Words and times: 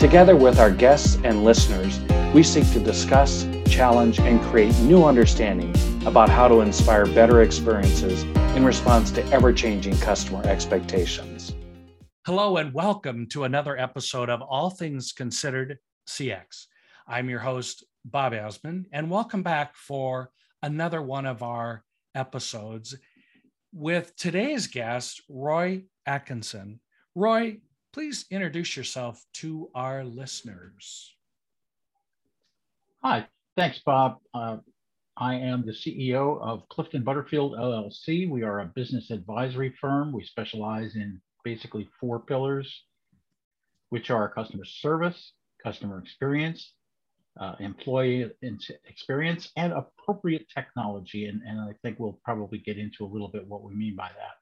Together 0.00 0.34
with 0.34 0.58
our 0.58 0.70
guests 0.70 1.18
and 1.24 1.44
listeners, 1.44 2.00
we 2.32 2.42
seek 2.42 2.64
to 2.72 2.80
discuss, 2.80 3.46
challenge, 3.66 4.18
and 4.18 4.40
create 4.40 4.74
new 4.78 5.04
understanding 5.04 5.74
about 6.06 6.30
how 6.30 6.48
to 6.48 6.62
inspire 6.62 7.04
better 7.04 7.42
experiences 7.42 8.22
in 8.56 8.64
response 8.64 9.10
to 9.10 9.22
ever 9.26 9.52
changing 9.52 9.94
customer 9.98 10.42
expectations. 10.46 11.54
Hello, 12.24 12.56
and 12.56 12.72
welcome 12.72 13.26
to 13.26 13.44
another 13.44 13.76
episode 13.76 14.30
of 14.30 14.40
All 14.40 14.70
Things 14.70 15.12
Considered 15.12 15.76
CX. 16.08 16.64
I'm 17.06 17.28
your 17.28 17.40
host, 17.40 17.84
Bob 18.06 18.32
Azman, 18.32 18.86
and 18.94 19.10
welcome 19.10 19.42
back 19.42 19.76
for 19.76 20.30
another 20.62 21.02
one 21.02 21.26
of 21.26 21.42
our 21.42 21.84
episodes 22.14 22.96
with 23.74 24.16
today's 24.16 24.66
guest, 24.66 25.20
Roy 25.28 25.82
Atkinson. 26.06 26.80
Roy, 27.14 27.58
please 27.92 28.24
introduce 28.30 28.76
yourself 28.76 29.24
to 29.34 29.68
our 29.74 30.04
listeners. 30.04 31.14
Hi, 33.02 33.26
thanks, 33.56 33.80
Bob. 33.84 34.18
Uh, 34.32 34.58
I 35.16 35.34
am 35.34 35.66
the 35.66 35.72
CEO 35.72 36.40
of 36.40 36.68
Clifton 36.68 37.02
Butterfield 37.02 37.54
LLC. 37.54 38.28
We 38.28 38.42
are 38.42 38.60
a 38.60 38.66
business 38.66 39.10
advisory 39.10 39.74
firm. 39.80 40.12
We 40.12 40.24
specialize 40.24 40.94
in 40.94 41.20
basically 41.44 41.88
four 41.98 42.20
pillars, 42.20 42.84
which 43.88 44.10
are 44.10 44.32
customer 44.32 44.64
service, 44.64 45.32
customer 45.62 45.98
experience, 45.98 46.74
uh, 47.38 47.54
employee 47.58 48.30
experience, 48.88 49.50
and 49.56 49.72
appropriate 49.72 50.46
technology. 50.54 51.26
And, 51.26 51.42
and 51.42 51.60
I 51.60 51.72
think 51.82 51.98
we'll 51.98 52.20
probably 52.24 52.58
get 52.58 52.78
into 52.78 53.04
a 53.04 53.08
little 53.08 53.28
bit 53.28 53.46
what 53.46 53.62
we 53.62 53.74
mean 53.74 53.96
by 53.96 54.08
that. 54.08 54.39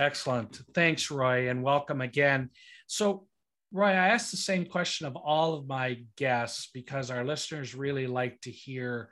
Excellent. 0.00 0.62
Thanks, 0.72 1.10
Roy, 1.10 1.50
and 1.50 1.62
welcome 1.62 2.00
again. 2.00 2.48
So, 2.86 3.26
Roy, 3.70 3.88
I 3.88 4.08
asked 4.08 4.30
the 4.30 4.38
same 4.38 4.64
question 4.64 5.06
of 5.06 5.14
all 5.14 5.52
of 5.52 5.68
my 5.68 5.98
guests 6.16 6.70
because 6.72 7.10
our 7.10 7.22
listeners 7.22 7.74
really 7.74 8.06
like 8.06 8.40
to 8.40 8.50
hear 8.50 9.10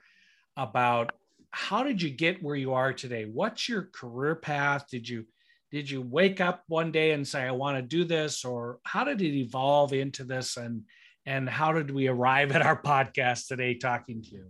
about 0.57 1.13
how 1.51 1.83
did 1.83 2.01
you 2.01 2.09
get 2.09 2.43
where 2.43 2.57
you 2.57 2.73
are 2.73 2.95
today? 2.95 3.27
What's 3.27 3.69
your 3.69 3.91
career 3.93 4.35
path? 4.35 4.87
Did 4.91 5.07
you 5.07 5.27
did 5.71 5.91
you 5.91 6.01
wake 6.01 6.41
up 6.41 6.63
one 6.69 6.91
day 6.91 7.11
and 7.11 7.29
say 7.29 7.43
I 7.43 7.51
want 7.51 7.77
to 7.77 7.83
do 7.83 8.05
this 8.05 8.43
or 8.43 8.79
how 8.85 9.05
did 9.05 9.21
it 9.21 9.37
evolve 9.39 9.93
into 9.93 10.25
this 10.25 10.57
and 10.57 10.85
and 11.27 11.51
how 11.51 11.73
did 11.73 11.91
we 11.91 12.09
arrive 12.09 12.53
at 12.53 12.63
our 12.63 12.81
podcast 12.81 13.47
today 13.47 13.75
talking 13.75 14.23
to 14.23 14.31
you? 14.31 14.47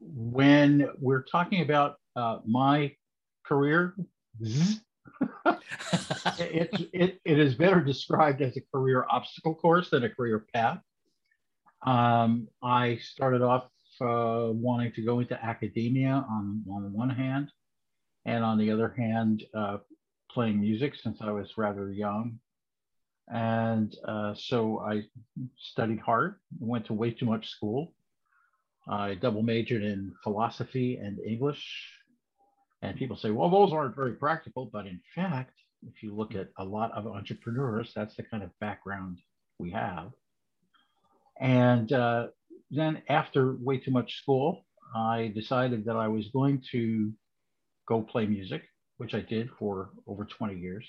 When 0.00 0.90
we're 1.00 1.22
talking 1.22 1.62
about 1.62 1.94
uh, 2.14 2.40
my 2.44 2.94
career, 3.46 3.94
it, 6.38 6.88
it, 6.92 7.20
it 7.24 7.38
is 7.38 7.54
better 7.54 7.80
described 7.80 8.42
as 8.42 8.56
a 8.56 8.62
career 8.72 9.06
obstacle 9.10 9.54
course 9.54 9.90
than 9.90 10.04
a 10.04 10.08
career 10.08 10.46
path. 10.52 10.78
Um, 11.86 12.48
I 12.62 12.96
started 12.96 13.42
off 13.42 13.64
uh, 14.00 14.48
wanting 14.50 14.92
to 14.92 15.02
go 15.02 15.20
into 15.20 15.42
academia 15.42 16.24
on, 16.28 16.64
on 16.70 16.92
one 16.92 17.10
hand, 17.10 17.50
and 18.24 18.42
on 18.42 18.58
the 18.58 18.70
other 18.70 18.94
hand, 18.96 19.44
uh, 19.54 19.78
playing 20.30 20.60
music 20.60 20.94
since 20.96 21.18
I 21.20 21.30
was 21.30 21.56
rather 21.56 21.90
young. 21.92 22.40
And 23.28 23.94
uh, 24.06 24.34
so 24.34 24.80
I 24.80 25.04
studied 25.56 26.00
hard, 26.00 26.36
went 26.58 26.86
to 26.86 26.92
way 26.92 27.10
too 27.10 27.26
much 27.26 27.48
school. 27.48 27.94
I 28.88 29.14
double 29.14 29.42
majored 29.42 29.82
in 29.82 30.12
philosophy 30.22 30.96
and 30.96 31.18
English 31.20 31.64
and 32.84 32.98
people 32.98 33.16
say, 33.16 33.30
well, 33.30 33.48
those 33.48 33.72
aren't 33.72 33.96
very 33.96 34.12
practical. 34.12 34.68
But 34.70 34.86
in 34.86 35.00
fact, 35.14 35.54
if 35.86 36.02
you 36.02 36.14
look 36.14 36.34
at 36.34 36.48
a 36.58 36.64
lot 36.64 36.92
of 36.92 37.06
entrepreneurs, 37.06 37.92
that's 37.96 38.14
the 38.14 38.22
kind 38.22 38.42
of 38.42 38.50
background 38.60 39.18
we 39.58 39.70
have. 39.70 40.10
And 41.40 41.90
uh, 41.92 42.26
then 42.70 43.02
after 43.08 43.56
way 43.56 43.78
too 43.78 43.90
much 43.90 44.18
school, 44.18 44.66
I 44.94 45.32
decided 45.34 45.86
that 45.86 45.96
I 45.96 46.08
was 46.08 46.28
going 46.28 46.62
to 46.72 47.10
go 47.88 48.02
play 48.02 48.26
music, 48.26 48.62
which 48.98 49.14
I 49.14 49.20
did 49.20 49.50
for 49.58 49.90
over 50.06 50.24
20 50.24 50.54
years 50.54 50.86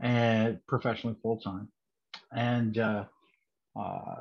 and 0.00 0.58
professionally 0.68 1.16
full 1.22 1.38
time. 1.40 1.68
And 2.34 2.78
uh, 2.78 3.04
uh, 3.78 4.14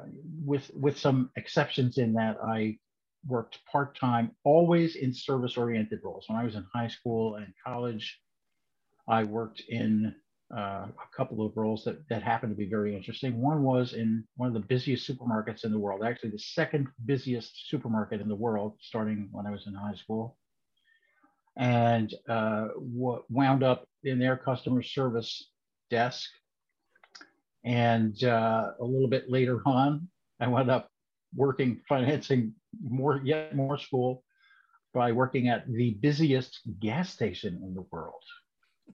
with, 0.44 0.72
with 0.74 0.98
some 0.98 1.30
exceptions 1.36 1.98
in 2.00 2.14
that 2.14 2.38
I 2.44 2.78
worked 3.28 3.60
part 3.72 3.98
time, 3.98 4.32
always 4.44 4.96
in 4.96 5.14
service 5.14 5.58
oriented 5.58 6.00
roles. 6.04 6.26
When 6.28 6.40
I 6.40 6.44
was 6.44 6.56
in 6.56 6.66
high 6.74 6.88
school 6.88 7.36
and 7.36 7.54
college, 7.66 8.20
I 9.08 9.24
worked 9.24 9.62
in 9.70 10.16
uh, 10.56 10.88
a 10.88 11.16
couple 11.16 11.46
of 11.46 11.56
roles 11.56 11.84
that, 11.86 12.08
that 12.10 12.24
happened 12.24 12.52
to 12.52 12.58
be 12.58 12.70
very 12.70 12.96
interesting. 12.96 13.42
One 13.42 13.64
was 13.64 13.94
in 13.94 14.26
one 14.36 14.48
of 14.48 14.54
the 14.54 14.60
busiest 14.60 15.10
supermarkets 15.10 15.64
in 15.64 15.72
the 15.72 15.80
world, 15.80 16.04
actually, 16.04 16.32
the 16.32 16.40
second 16.40 16.88
busiest 17.06 17.70
supermarket 17.70 18.22
in 18.22 18.28
the 18.28 18.36
world, 18.36 18.78
starting 18.82 19.30
when 19.32 19.46
I 19.46 19.52
was 19.52 19.66
in 19.68 19.74
high 19.74 19.96
school. 19.96 20.38
And 21.58 22.14
uh, 22.30 22.70
wound 22.78 23.64
up 23.64 23.86
in 24.04 24.20
their 24.20 24.38
customer 24.38 24.82
service 24.82 25.52
desk. 25.90 26.30
And 27.64 28.22
uh, 28.24 28.72
a 28.80 28.84
little 28.84 29.10
bit 29.10 29.30
later 29.30 29.62
on, 29.66 30.08
I 30.40 30.48
wound 30.48 30.72
up 30.72 30.90
working 31.36 31.82
financing 31.88 32.54
more 32.82 33.22
yet 33.24 33.56
more 33.56 33.78
school 33.78 34.24
by 34.94 35.12
working 35.12 35.48
at 35.48 35.72
the 35.72 35.92
busiest 36.02 36.60
gas 36.80 37.10
station 37.10 37.62
in 37.64 37.74
the 37.74 37.86
world. 37.92 38.24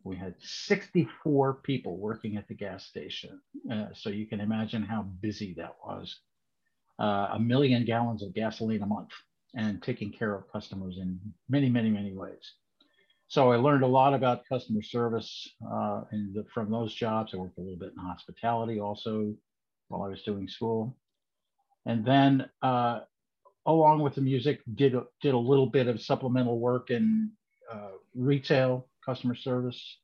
We 0.04 0.16
had 0.16 0.36
64 0.40 1.56
people 1.64 1.98
working 1.98 2.38
at 2.38 2.48
the 2.48 2.54
gas 2.54 2.86
station. 2.86 3.42
Uh, 3.72 3.88
so 3.94 4.10
you 4.10 4.28
can 4.28 4.40
imagine 4.40 4.84
how 4.84 5.04
busy 5.22 5.56
that 5.58 5.76
was. 5.84 6.20
Uh, 7.00 7.30
a 7.34 7.40
million 7.40 7.86
gallons 7.86 8.24
of 8.24 8.34
gasoline 8.34 8.84
a 8.84 8.86
month 8.86 9.10
and 9.56 9.82
taking 9.82 10.12
care 10.12 10.36
of 10.36 10.52
customers 10.52 10.98
in 10.98 11.20
many, 11.50 11.70
many, 11.70 11.90
many 11.90 12.14
ways. 12.14 12.54
So 13.28 13.52
I 13.52 13.58
learned 13.58 13.84
a 13.84 13.88
lot 13.88 14.14
about 14.14 14.46
customer 14.48 14.82
service 14.82 15.50
uh, 15.70 16.02
the, 16.12 16.46
from 16.54 16.72
those 16.72 16.94
jobs. 16.94 17.34
I 17.34 17.38
worked 17.38 17.58
a 17.58 17.62
little 17.62 17.78
bit 17.78 17.92
in 17.98 18.04
hospitality 18.04 18.80
also 18.80 19.36
while 19.90 20.04
I 20.04 20.10
was 20.10 20.24
doing 20.24 20.48
school. 20.48 20.96
And 21.86 22.06
then 22.06 22.50
uh, 22.62 23.02
along 23.68 24.02
with 24.02 24.16
the 24.16 24.22
music, 24.22 24.62
did 24.76 24.96
a, 24.96 25.04
did 25.22 25.34
a 25.34 25.38
little 25.38 25.68
bit 25.68 25.88
of 25.88 26.02
supplemental 26.02 26.60
work 26.60 26.90
in 26.90 27.32
uh, 27.72 27.92
retail, 28.16 28.88
customer 29.06 29.36
service, 29.36 30.00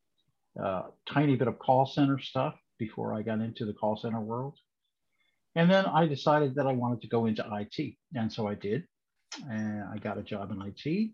uh, 0.62 0.84
tiny 1.07 1.35
bit 1.35 1.47
of 1.47 1.57
call 1.57 1.85
center 1.85 2.19
stuff 2.19 2.56
before 2.78 3.13
I 3.13 3.22
got 3.22 3.40
into 3.40 3.66
the 3.66 3.74
call 3.74 3.96
center 3.96 4.19
world. 4.19 4.57
And 5.56 5.72
then 5.72 5.85
I 5.85 6.07
decided 6.07 6.56
that 6.56 6.68
I 6.68 6.74
wanted 6.74 7.01
to 7.01 7.07
go 7.07 7.25
into 7.25 7.46
IT. 7.51 7.96
And 8.16 8.31
so 8.31 8.47
I 8.47 8.56
did. 8.56 8.84
And 9.50 9.84
I 9.91 9.97
got 9.97 10.18
a 10.18 10.24
job 10.24 10.51
in 10.51 10.62
IT. 10.62 11.12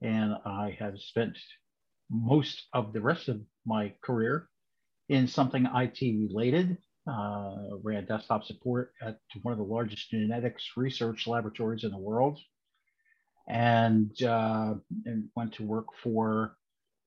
And 0.00 0.34
I 0.44 0.76
have 0.78 0.98
spent 1.00 1.36
most 2.10 2.68
of 2.72 2.92
the 2.92 3.00
rest 3.00 3.28
of 3.28 3.40
my 3.66 3.92
career 4.02 4.48
in 5.08 5.26
something 5.26 5.66
IT 5.74 6.00
related 6.00 6.78
uh, 7.06 7.56
ran 7.82 8.06
desktop 8.06 8.44
support 8.44 8.92
at 9.02 9.18
one 9.42 9.52
of 9.52 9.58
the 9.58 9.64
largest 9.64 10.10
genetics 10.10 10.64
research 10.76 11.26
laboratories 11.26 11.84
in 11.84 11.90
the 11.90 11.98
world, 11.98 12.38
and, 13.48 14.22
uh, 14.22 14.74
and 15.04 15.28
went 15.36 15.52
to 15.54 15.62
work 15.64 15.86
for 16.02 16.56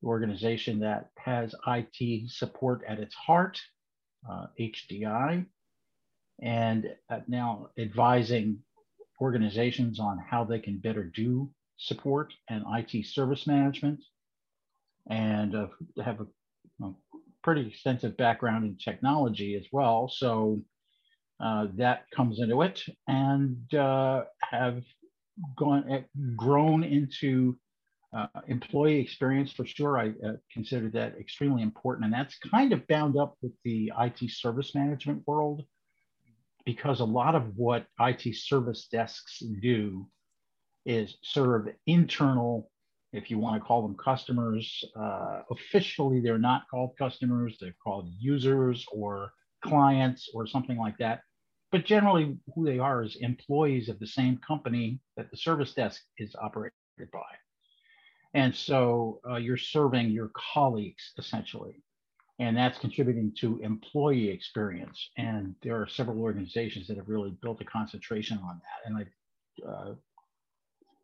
the 0.02 0.08
organization 0.08 0.80
that 0.80 1.10
has 1.18 1.56
IT 1.68 2.30
support 2.30 2.84
at 2.88 3.00
its 3.00 3.16
heart, 3.16 3.60
uh, 4.30 4.48
HDI, 4.60 5.46
and 6.42 6.86
now 7.28 7.70
advising 7.80 8.60
organizations 9.20 10.00
on 10.00 10.20
how 10.20 10.44
they 10.44 10.60
can 10.60 10.78
better 10.78 11.04
do 11.04 11.50
support 11.78 12.34
and 12.50 12.64
IT 12.76 13.06
service 13.06 13.48
management, 13.48 14.00
and 15.10 15.56
uh, 15.56 15.68
have 16.04 16.22
a 16.22 16.28
pretty 17.48 17.66
extensive 17.66 18.18
background 18.18 18.66
in 18.66 18.76
technology 18.76 19.56
as 19.56 19.66
well. 19.72 20.10
So 20.14 20.62
uh, 21.40 21.68
that 21.76 22.04
comes 22.14 22.42
into 22.42 22.62
it 22.62 22.84
and 23.08 23.74
uh, 23.74 24.24
have 24.42 24.84
gone 25.56 25.90
eh, 25.90 26.02
grown 26.36 26.84
into 26.84 27.58
uh, 28.14 28.28
employee 28.50 29.00
experience 29.00 29.54
for 29.54 29.66
sure. 29.66 29.98
I 29.98 30.10
uh, 30.28 30.34
consider 30.52 30.90
that 30.90 31.16
extremely 31.18 31.64
important, 31.64 32.04
and 32.04 32.14
that's 32.14 32.38
kind 32.38 32.74
of 32.74 32.86
bound 32.88 33.18
up 33.18 33.36
with 33.42 33.54
the 33.64 33.94
IT 33.98 34.30
service 34.30 34.76
management 34.76 35.24
world 35.26 35.64
because 36.66 37.00
a 37.00 37.06
lot 37.06 37.34
of 37.34 37.56
what 37.56 37.86
IT 38.02 38.36
service 38.36 38.90
desks 38.92 39.42
do 39.62 40.06
is 40.86 41.16
serve 41.24 41.70
internal, 41.86 42.70
if 43.14 43.30
you 43.32 43.40
want 43.40 43.62
to 43.62 43.66
call 43.66 43.82
them 43.82 43.96
customers. 43.96 44.84
Uh, 45.00 45.42
officially, 45.52 46.20
they're 46.20 46.38
not 46.38 46.64
called 46.70 46.92
customers, 46.98 47.58
they're 47.60 47.76
called 47.84 48.10
users 48.20 48.86
or 48.92 49.32
clients 49.64 50.30
or 50.34 50.46
something 50.48 50.78
like 50.78 50.98
that. 50.98 51.22
But 51.72 51.86
generally, 51.86 52.38
who 52.56 52.66
they 52.66 52.80
are 52.80 53.04
is 53.04 53.18
employees 53.18 53.90
of 53.90 54.00
the 54.00 54.08
same 54.08 54.38
company 54.38 55.00
that 55.18 55.30
the 55.32 55.38
service 55.38 55.74
desk 55.74 56.02
is 56.18 56.36
operated 56.42 56.74
by. 57.12 57.20
And 58.34 58.56
so 58.56 59.20
uh, 59.30 59.38
you're 59.38 59.58
serving 59.58 60.12
your 60.12 60.32
colleagues 60.54 61.14
essentially 61.18 61.84
and 62.40 62.56
that's 62.56 62.78
contributing 62.78 63.34
to 63.40 63.60
employee 63.64 64.30
experience. 64.30 65.10
And 65.18 65.56
there 65.64 65.82
are 65.82 65.88
several 65.88 66.22
organizations 66.22 66.88
that 66.88 66.98
have 66.98 67.10
really 67.10 67.36
built 67.42 67.62
a 67.62 67.66
concentration 67.66 68.38
on 68.38 68.62
that. 68.62 68.86
And 68.90 68.98
I've 68.98 69.68
uh, 69.68 69.94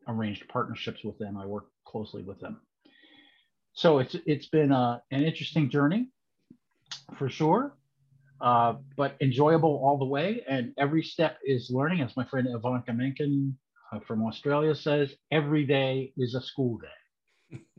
arranged 0.08 0.48
partnerships 0.48 1.04
with 1.04 1.18
them. 1.18 1.38
I 1.38 1.46
work 1.46 1.66
closely 1.86 2.24
with 2.24 2.40
them. 2.40 2.62
So 3.74 4.00
it's 4.00 4.16
it's 4.26 4.48
been 4.48 4.72
uh, 4.72 5.00
an 5.12 5.24
interesting 5.24 5.70
journey, 5.70 6.10
for 7.18 7.30
sure, 7.30 7.76
uh, 8.42 8.76
but 8.98 9.16
enjoyable 9.22 9.82
all 9.84 9.98
the 9.98 10.06
way. 10.06 10.44
And 10.48 10.74
every 10.78 11.04
step 11.04 11.38
is 11.44 11.70
learning, 11.72 12.02
as 12.02 12.16
my 12.16 12.26
friend 12.26 12.48
Ivanka 12.50 12.94
Menken 12.94 13.58
uh, 13.92 14.00
from 14.00 14.24
Australia 14.26 14.76
says. 14.76 15.14
Every 15.32 15.66
day 15.66 16.14
is 16.18 16.36
a 16.36 16.42
school 16.42 16.80
day. 16.80 17.60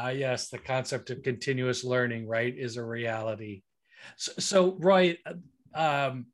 Ah, 0.00 0.10
yes, 0.10 0.48
the 0.48 0.58
concept 0.58 1.10
of 1.10 1.24
continuous 1.24 1.82
learning, 1.82 2.28
right, 2.28 2.56
is 2.56 2.76
a 2.76 2.84
reality. 2.84 3.62
So, 4.16 4.32
so 4.38 4.76
Roy, 4.78 5.18
um, 5.74 6.26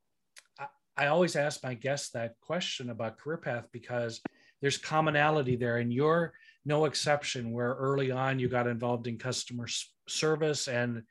I 0.95 1.07
always 1.07 1.35
ask 1.35 1.63
my 1.63 1.73
guests 1.73 2.11
that 2.11 2.35
question 2.41 2.91
about 2.91 3.17
career 3.17 3.37
path 3.37 3.65
because 3.71 4.21
there's 4.65 4.79
commonality 4.79 5.55
there, 5.55 5.77
and 5.77 5.93
you're 5.93 6.33
no 6.65 6.85
exception. 6.85 7.51
Where 7.51 7.75
early 7.75 8.09
on 8.09 8.39
you 8.39 8.49
got 8.49 8.65
involved 8.65 9.05
in 9.05 9.19
customer 9.19 9.67
service, 10.07 10.67
and 10.67 11.03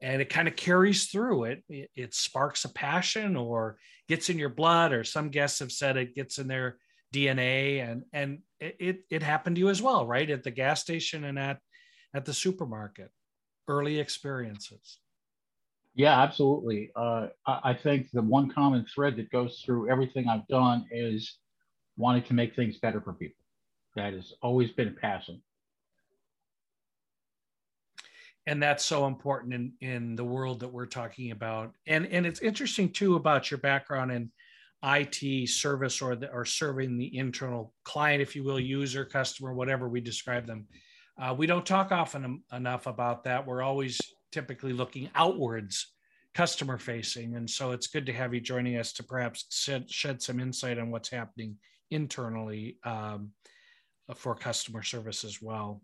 and 0.00 0.20
it 0.20 0.30
kind 0.30 0.48
of 0.48 0.56
carries 0.56 1.06
through. 1.06 1.44
It, 1.44 1.62
it 1.94 2.12
sparks 2.12 2.64
a 2.64 2.70
passion, 2.70 3.36
or 3.36 3.78
gets 4.08 4.30
in 4.30 4.36
your 4.36 4.48
blood, 4.48 4.92
or 4.92 5.04
some 5.04 5.28
guests 5.28 5.60
have 5.60 5.70
said 5.70 5.96
it 5.96 6.16
gets 6.16 6.38
in 6.38 6.48
their 6.48 6.78
DNA, 7.14 7.88
and 7.88 8.02
and 8.12 8.40
it, 8.58 9.04
it, 9.08 9.22
happened 9.22 9.54
to 9.54 9.60
you 9.60 9.68
as 9.68 9.80
well, 9.80 10.04
right? 10.04 10.28
At 10.28 10.42
the 10.42 10.50
gas 10.50 10.80
station 10.80 11.22
and 11.22 11.38
at 11.38 11.60
at 12.14 12.24
the 12.24 12.34
supermarket, 12.34 13.12
early 13.68 14.00
experiences. 14.00 14.98
Yeah, 15.94 16.20
absolutely. 16.20 16.90
Uh, 16.96 17.28
I, 17.46 17.74
think 17.74 18.10
the 18.12 18.22
one 18.22 18.50
common 18.50 18.84
thread 18.92 19.14
that 19.18 19.30
goes 19.30 19.62
through 19.64 19.88
everything 19.88 20.28
I've 20.28 20.46
done 20.48 20.86
is 20.90 21.38
wanting 21.98 22.22
to 22.24 22.34
make 22.34 22.56
things 22.56 22.78
better 22.78 23.00
for 23.00 23.12
people. 23.12 23.36
That 23.96 24.14
has 24.14 24.32
always 24.40 24.70
been 24.70 24.88
a 24.88 24.92
passion. 24.92 25.42
And 28.46 28.62
that's 28.62 28.84
so 28.84 29.06
important 29.06 29.52
in, 29.52 29.72
in 29.82 30.16
the 30.16 30.24
world 30.24 30.60
that 30.60 30.72
we're 30.72 30.86
talking 30.86 31.32
about. 31.32 31.74
And, 31.86 32.06
and 32.06 32.24
it's 32.24 32.40
interesting 32.40 32.90
too 32.90 33.16
about 33.16 33.50
your 33.50 33.58
background 33.58 34.10
in 34.10 34.30
IT 34.82 35.50
service 35.50 36.00
or, 36.00 36.16
the, 36.16 36.32
or 36.32 36.46
serving 36.46 36.96
the 36.96 37.14
internal 37.18 37.74
client, 37.84 38.22
if 38.22 38.34
you 38.34 38.44
will, 38.44 38.58
user, 38.58 39.04
customer, 39.04 39.52
whatever 39.52 39.86
we 39.86 40.00
describe 40.00 40.46
them 40.46 40.66
uh, 41.20 41.34
we 41.36 41.46
don't 41.46 41.66
talk 41.66 41.90
often 41.90 42.42
enough 42.52 42.86
about 42.86 43.24
that. 43.24 43.44
We're 43.44 43.62
always 43.62 44.00
typically 44.30 44.72
looking 44.72 45.10
outwards, 45.14 45.94
customer 46.34 46.78
facing. 46.78 47.34
And 47.34 47.48
so 47.48 47.72
it's 47.72 47.88
good 47.88 48.06
to 48.06 48.12
have 48.12 48.32
you 48.32 48.40
joining 48.40 48.76
us 48.76 48.92
to 48.94 49.02
perhaps 49.02 49.46
shed, 49.50 49.90
shed 49.90 50.22
some 50.22 50.38
insight 50.38 50.78
on 50.78 50.90
what's 50.90 51.10
happening 51.10 51.56
internally 51.90 52.76
um, 52.84 53.30
for 54.14 54.34
customer 54.34 54.82
service 54.82 55.24
as 55.24 55.40
well. 55.42 55.82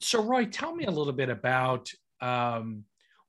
So, 0.00 0.22
Roy, 0.22 0.46
tell 0.46 0.74
me 0.74 0.84
a 0.84 0.90
little 0.90 1.12
bit 1.12 1.30
about 1.30 1.90
um, 2.20 2.84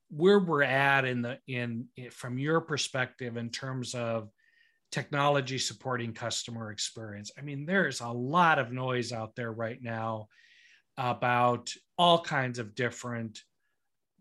where 0.09 0.39
we're 0.39 0.63
at 0.63 1.05
in 1.05 1.21
the 1.21 1.39
in 1.47 1.87
from 2.11 2.37
your 2.37 2.61
perspective 2.61 3.37
in 3.37 3.49
terms 3.49 3.93
of 3.95 4.29
technology 4.91 5.57
supporting 5.57 6.13
customer 6.13 6.71
experience. 6.71 7.31
I 7.37 7.41
mean, 7.41 7.65
there's 7.65 8.01
a 8.01 8.07
lot 8.09 8.59
of 8.59 8.71
noise 8.71 9.11
out 9.11 9.35
there 9.35 9.51
right 9.51 9.81
now 9.81 10.27
about 10.97 11.73
all 11.97 12.21
kinds 12.21 12.59
of 12.59 12.75
different 12.75 13.41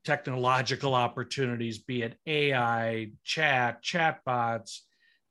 technological 0.05 0.95
opportunities, 0.95 1.79
be 1.79 2.03
it 2.03 2.19
AI, 2.27 3.11
chat, 3.25 3.83
chatbots, 3.83 4.81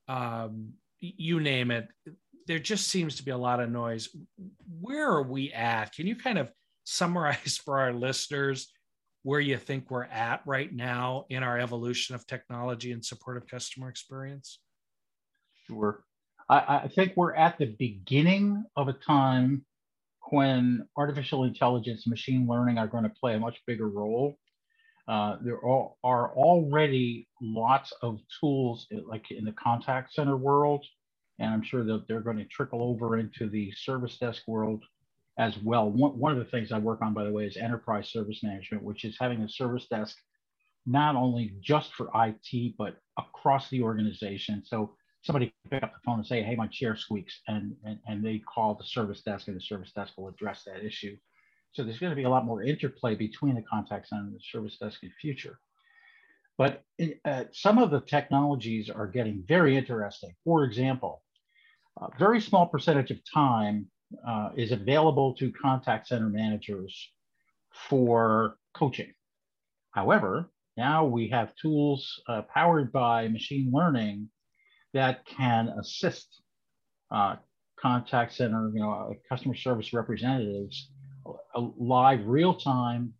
um, 0.07 0.73
you 1.03 1.39
name 1.39 1.69
it. 1.71 1.87
There 2.47 2.59
just 2.59 2.87
seems 2.87 3.15
to 3.17 3.23
be 3.23 3.31
a 3.31 3.37
lot 3.37 3.59
of 3.59 3.69
noise. 3.69 4.09
Where 4.79 5.09
are 5.09 5.23
we 5.23 5.51
at? 5.51 5.93
Can 5.93 6.07
you 6.07 6.15
kind 6.15 6.37
of 6.37 6.49
summarize 6.85 7.57
for 7.63 7.79
our 7.79 7.93
listeners 7.93 8.71
where 9.23 9.39
you 9.39 9.57
think 9.57 9.89
we're 9.89 10.03
at 10.03 10.41
right 10.45 10.73
now 10.73 11.25
in 11.29 11.43
our 11.43 11.57
evolution 11.59 12.15
of 12.15 12.27
technology 12.27 12.91
and 12.91 13.03
supportive 13.03 13.47
customer 13.47 13.89
experience? 13.89 14.59
Sure. 15.67 16.03
I, 16.49 16.57
I 16.83 16.87
think 16.89 17.13
we're 17.15 17.35
at 17.35 17.57
the 17.57 17.75
beginning 17.79 18.65
of 18.75 18.89
a 18.89 18.93
time 18.93 19.65
when 20.29 20.87
artificial 20.97 21.43
intelligence, 21.43 22.07
machine 22.07 22.47
learning 22.47 22.77
are 22.77 22.87
going 22.87 23.03
to 23.03 23.09
play 23.09 23.35
a 23.35 23.39
much 23.39 23.61
bigger 23.67 23.87
role. 23.87 24.37
Uh, 25.07 25.37
there 25.41 25.63
are, 25.65 25.91
are, 26.03 26.33
already 26.33 27.27
lots 27.41 27.91
of 28.01 28.19
tools 28.39 28.87
like 29.05 29.31
in 29.31 29.43
the 29.43 29.51
contact 29.53 30.13
center 30.13 30.37
world, 30.37 30.85
and 31.39 31.53
I'm 31.53 31.63
sure 31.63 31.83
that 31.83 32.07
they're 32.07 32.21
going 32.21 32.37
to 32.37 32.45
trickle 32.45 32.81
over 32.81 33.17
into 33.17 33.49
the 33.49 33.71
service 33.71 34.17
desk 34.17 34.43
world 34.47 34.83
as 35.37 35.57
well. 35.57 35.89
One, 35.89 36.17
one 36.17 36.31
of 36.31 36.37
the 36.37 36.49
things 36.49 36.71
I 36.71 36.79
work 36.79 37.01
on, 37.01 37.13
by 37.13 37.25
the 37.25 37.31
way, 37.31 37.45
is 37.45 37.57
enterprise 37.57 38.09
service 38.09 38.43
management, 38.43 38.83
which 38.83 39.03
is 39.03 39.17
having 39.19 39.41
a 39.41 39.49
service 39.49 39.87
desk 39.87 40.15
not 40.85 41.15
only 41.15 41.53
just 41.61 41.93
for 41.93 42.09
IT, 42.15 42.75
but 42.77 42.97
across 43.17 43.69
the 43.69 43.81
organization. 43.81 44.63
So 44.65 44.95
somebody 45.21 45.47
can 45.47 45.71
pick 45.71 45.83
up 45.83 45.93
the 45.93 45.99
phone 46.05 46.19
and 46.19 46.27
say, 46.27 46.43
hey, 46.43 46.55
my 46.55 46.67
chair 46.67 46.95
squeaks, 46.95 47.41
and, 47.47 47.75
and, 47.85 47.99
and 48.07 48.23
they 48.23 48.39
call 48.39 48.75
the 48.75 48.83
service 48.83 49.21
desk, 49.21 49.47
and 49.47 49.55
the 49.55 49.61
service 49.61 49.91
desk 49.93 50.13
will 50.17 50.27
address 50.27 50.63
that 50.65 50.85
issue. 50.85 51.15
So 51.73 51.83
there's 51.83 51.99
going 51.99 52.11
to 52.11 52.15
be 52.15 52.23
a 52.23 52.29
lot 52.29 52.45
more 52.45 52.61
interplay 52.61 53.15
between 53.15 53.55
the 53.55 53.63
contact 53.63 54.07
center 54.07 54.23
and 54.23 54.35
the 54.35 54.39
service 54.39 54.77
desk 54.77 55.01
in 55.01 55.09
the 55.09 55.15
future. 55.19 55.57
But 56.57 56.83
uh, 57.25 57.45
some 57.51 57.79
of 57.79 57.89
the 57.89 58.01
technologies 58.01 58.91
are 58.91 59.07
getting 59.07 59.43
very 59.47 59.75
interesting. 59.75 60.35
For 60.43 60.65
example, 60.65 61.23
a 61.99 62.09
very 62.19 62.39
small 62.39 62.67
percentage 62.67 63.09
of 63.09 63.17
time 63.31 63.87
uh, 64.27 64.49
is 64.55 64.71
available 64.71 65.33
to 65.35 65.51
contact 65.51 66.07
center 66.07 66.29
managers 66.29 67.09
for 67.89 68.57
coaching. 68.75 69.11
However, 69.91 70.51
now 70.77 71.05
we 71.05 71.29
have 71.29 71.55
tools 71.55 72.21
uh, 72.27 72.43
powered 72.43 72.91
by 72.91 73.27
machine 73.29 73.71
learning 73.73 74.29
that 74.93 75.25
can 75.25 75.69
assist 75.69 76.41
uh, 77.09 77.37
contact 77.79 78.33
center, 78.33 78.69
you 78.73 78.79
know, 78.79 79.15
customer 79.27 79.55
service 79.55 79.91
representatives 79.91 80.89
live 81.55 82.25
real 82.25 82.53
time 82.55 83.13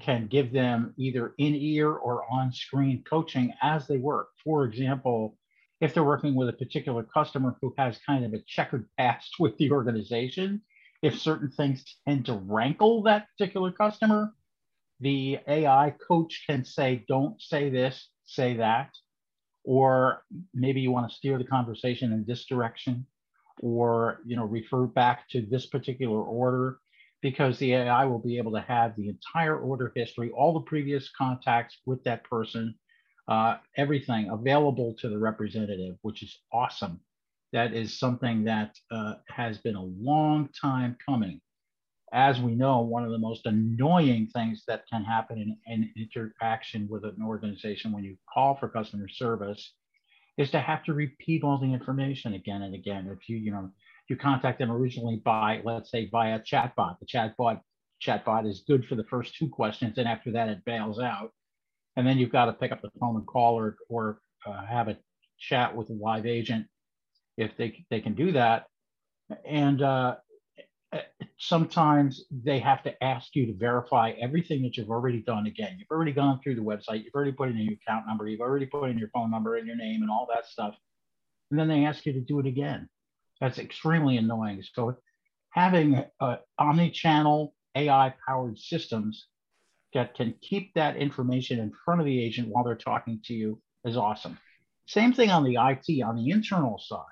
can 0.00 0.26
give 0.26 0.52
them 0.52 0.94
either 0.98 1.34
in 1.38 1.54
ear 1.54 1.90
or 1.90 2.24
on 2.30 2.52
screen 2.52 3.02
coaching 3.08 3.52
as 3.62 3.86
they 3.86 3.96
work. 3.96 4.28
For 4.44 4.64
example, 4.64 5.36
if 5.80 5.94
they're 5.94 6.04
working 6.04 6.34
with 6.34 6.48
a 6.48 6.52
particular 6.52 7.02
customer 7.02 7.56
who 7.60 7.74
has 7.78 7.98
kind 8.06 8.24
of 8.24 8.34
a 8.34 8.42
checkered 8.46 8.86
past 8.98 9.30
with 9.38 9.56
the 9.58 9.70
organization, 9.70 10.60
if 11.02 11.18
certain 11.18 11.50
things 11.50 11.84
tend 12.06 12.26
to 12.26 12.34
rankle 12.34 13.02
that 13.04 13.28
particular 13.36 13.72
customer, 13.72 14.34
the 15.00 15.38
AI 15.46 15.94
coach 16.06 16.44
can 16.48 16.64
say, 16.64 17.04
don't 17.08 17.40
say 17.40 17.70
this, 17.70 18.08
say 18.26 18.54
that 18.56 18.90
or 19.68 20.22
maybe 20.54 20.80
you 20.80 20.90
want 20.90 21.10
to 21.10 21.14
steer 21.14 21.36
the 21.36 21.44
conversation 21.44 22.10
in 22.10 22.24
this 22.26 22.46
direction 22.46 23.04
or 23.60 24.22
you 24.24 24.34
know 24.34 24.44
refer 24.44 24.86
back 24.86 25.28
to 25.28 25.42
this 25.42 25.66
particular 25.66 26.22
order 26.22 26.78
because 27.22 27.58
the 27.58 27.74
AI 27.74 28.04
will 28.04 28.18
be 28.20 28.38
able 28.38 28.52
to 28.52 28.60
have 28.60 28.94
the 28.96 29.08
entire 29.08 29.58
order 29.58 29.92
history, 29.94 30.30
all 30.30 30.54
the 30.54 30.60
previous 30.60 31.10
contacts 31.10 31.78
with 31.86 32.02
that 32.04 32.24
person, 32.24 32.74
uh, 33.28 33.56
everything 33.76 34.30
available 34.30 34.94
to 35.00 35.08
the 35.08 35.18
representative, 35.18 35.96
which 36.02 36.22
is 36.22 36.38
awesome. 36.52 37.00
That 37.52 37.74
is 37.74 37.98
something 37.98 38.44
that 38.44 38.76
uh, 38.90 39.14
has 39.28 39.58
been 39.58 39.76
a 39.76 39.82
long 39.82 40.48
time 40.60 40.96
coming 41.04 41.40
as 42.12 42.40
we 42.40 42.54
know, 42.54 42.80
one 42.80 43.04
of 43.04 43.10
the 43.10 43.18
most 43.18 43.46
annoying 43.46 44.28
things 44.28 44.64
that 44.66 44.84
can 44.90 45.04
happen 45.04 45.38
in, 45.38 45.56
in 45.66 45.92
interaction 45.96 46.88
with 46.90 47.04
an 47.04 47.18
organization 47.22 47.92
when 47.92 48.04
you 48.04 48.16
call 48.32 48.56
for 48.56 48.68
customer 48.68 49.08
service 49.08 49.74
is 50.38 50.50
to 50.50 50.60
have 50.60 50.84
to 50.84 50.94
repeat 50.94 51.42
all 51.42 51.58
the 51.58 51.72
information 51.72 52.34
again 52.34 52.62
and 52.62 52.74
again. 52.74 53.08
If 53.12 53.28
you, 53.28 53.36
you 53.36 53.50
know, 53.50 53.70
you 54.08 54.16
contact 54.16 54.58
them 54.58 54.70
originally 54.70 55.16
by, 55.16 55.60
let's 55.64 55.90
say, 55.90 56.08
via 56.10 56.40
chatbot. 56.40 56.96
The 57.00 57.06
chatbot 57.06 57.60
chatbot 58.04 58.48
is 58.48 58.64
good 58.66 58.86
for 58.86 58.94
the 58.94 59.04
first 59.04 59.36
two 59.36 59.48
questions, 59.52 59.98
and 59.98 60.08
after 60.08 60.32
that, 60.32 60.48
it 60.48 60.64
bails 60.64 61.00
out. 61.00 61.32
And 61.96 62.06
then 62.06 62.18
you've 62.18 62.32
got 62.32 62.46
to 62.46 62.52
pick 62.52 62.70
up 62.70 62.80
the 62.80 62.90
phone 63.00 63.16
and 63.16 63.26
call 63.26 63.58
or, 63.58 63.76
or 63.88 64.20
uh, 64.46 64.64
have 64.66 64.88
a 64.88 64.96
chat 65.38 65.74
with 65.74 65.90
a 65.90 65.94
live 65.94 66.26
agent 66.26 66.66
if 67.36 67.56
they, 67.56 67.84
they 67.90 68.00
can 68.00 68.14
do 68.14 68.32
that. 68.32 68.66
And 69.44 69.82
uh, 69.82 70.16
sometimes 71.38 72.24
they 72.30 72.58
have 72.58 72.82
to 72.82 73.04
ask 73.04 73.34
you 73.34 73.46
to 73.46 73.54
verify 73.54 74.12
everything 74.20 74.62
that 74.62 74.76
you've 74.76 74.90
already 74.90 75.22
done 75.22 75.46
again. 75.46 75.76
You've 75.78 75.90
already 75.90 76.12
gone 76.12 76.40
through 76.42 76.56
the 76.56 76.62
website, 76.62 77.04
you've 77.04 77.14
already 77.14 77.32
put 77.32 77.48
in 77.48 77.56
your 77.56 77.74
account 77.74 78.06
number, 78.06 78.28
you've 78.28 78.40
already 78.40 78.66
put 78.66 78.90
in 78.90 78.98
your 78.98 79.10
phone 79.10 79.30
number 79.30 79.56
and 79.56 79.66
your 79.66 79.76
name 79.76 80.02
and 80.02 80.10
all 80.10 80.26
that 80.34 80.46
stuff. 80.46 80.74
And 81.50 81.58
then 81.58 81.68
they 81.68 81.84
ask 81.84 82.04
you 82.06 82.12
to 82.12 82.20
do 82.20 82.40
it 82.40 82.46
again. 82.46 82.88
That's 83.40 83.58
extremely 83.58 84.16
annoying. 84.16 84.62
So 84.72 84.96
having 85.50 86.04
uh, 86.20 86.36
omni-channel 86.58 87.54
AI-powered 87.74 88.58
systems 88.58 89.26
that 89.94 90.14
can 90.14 90.34
keep 90.42 90.74
that 90.74 90.96
information 90.96 91.58
in 91.58 91.72
front 91.84 92.00
of 92.00 92.06
the 92.06 92.22
agent 92.22 92.48
while 92.48 92.64
they're 92.64 92.76
talking 92.76 93.20
to 93.24 93.34
you 93.34 93.60
is 93.84 93.96
awesome. 93.96 94.38
Same 94.86 95.12
thing 95.12 95.30
on 95.30 95.44
the 95.44 95.56
IT, 95.60 96.02
on 96.02 96.16
the 96.16 96.30
internal 96.30 96.78
side 96.78 97.04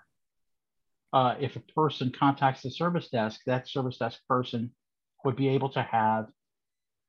uh, 1.13 1.35
if 1.41 1.57
a 1.57 1.61
person 1.75 2.13
contacts 2.13 2.63
the 2.63 2.71
service 2.71 3.09
desk, 3.09 3.41
that 3.47 3.69
service 3.69 3.97
desk 3.97 4.21
person 4.29 4.71
would 5.25 5.35
be 5.35 5.49
able 5.49 5.71
to 5.71 5.83
have 5.83 6.27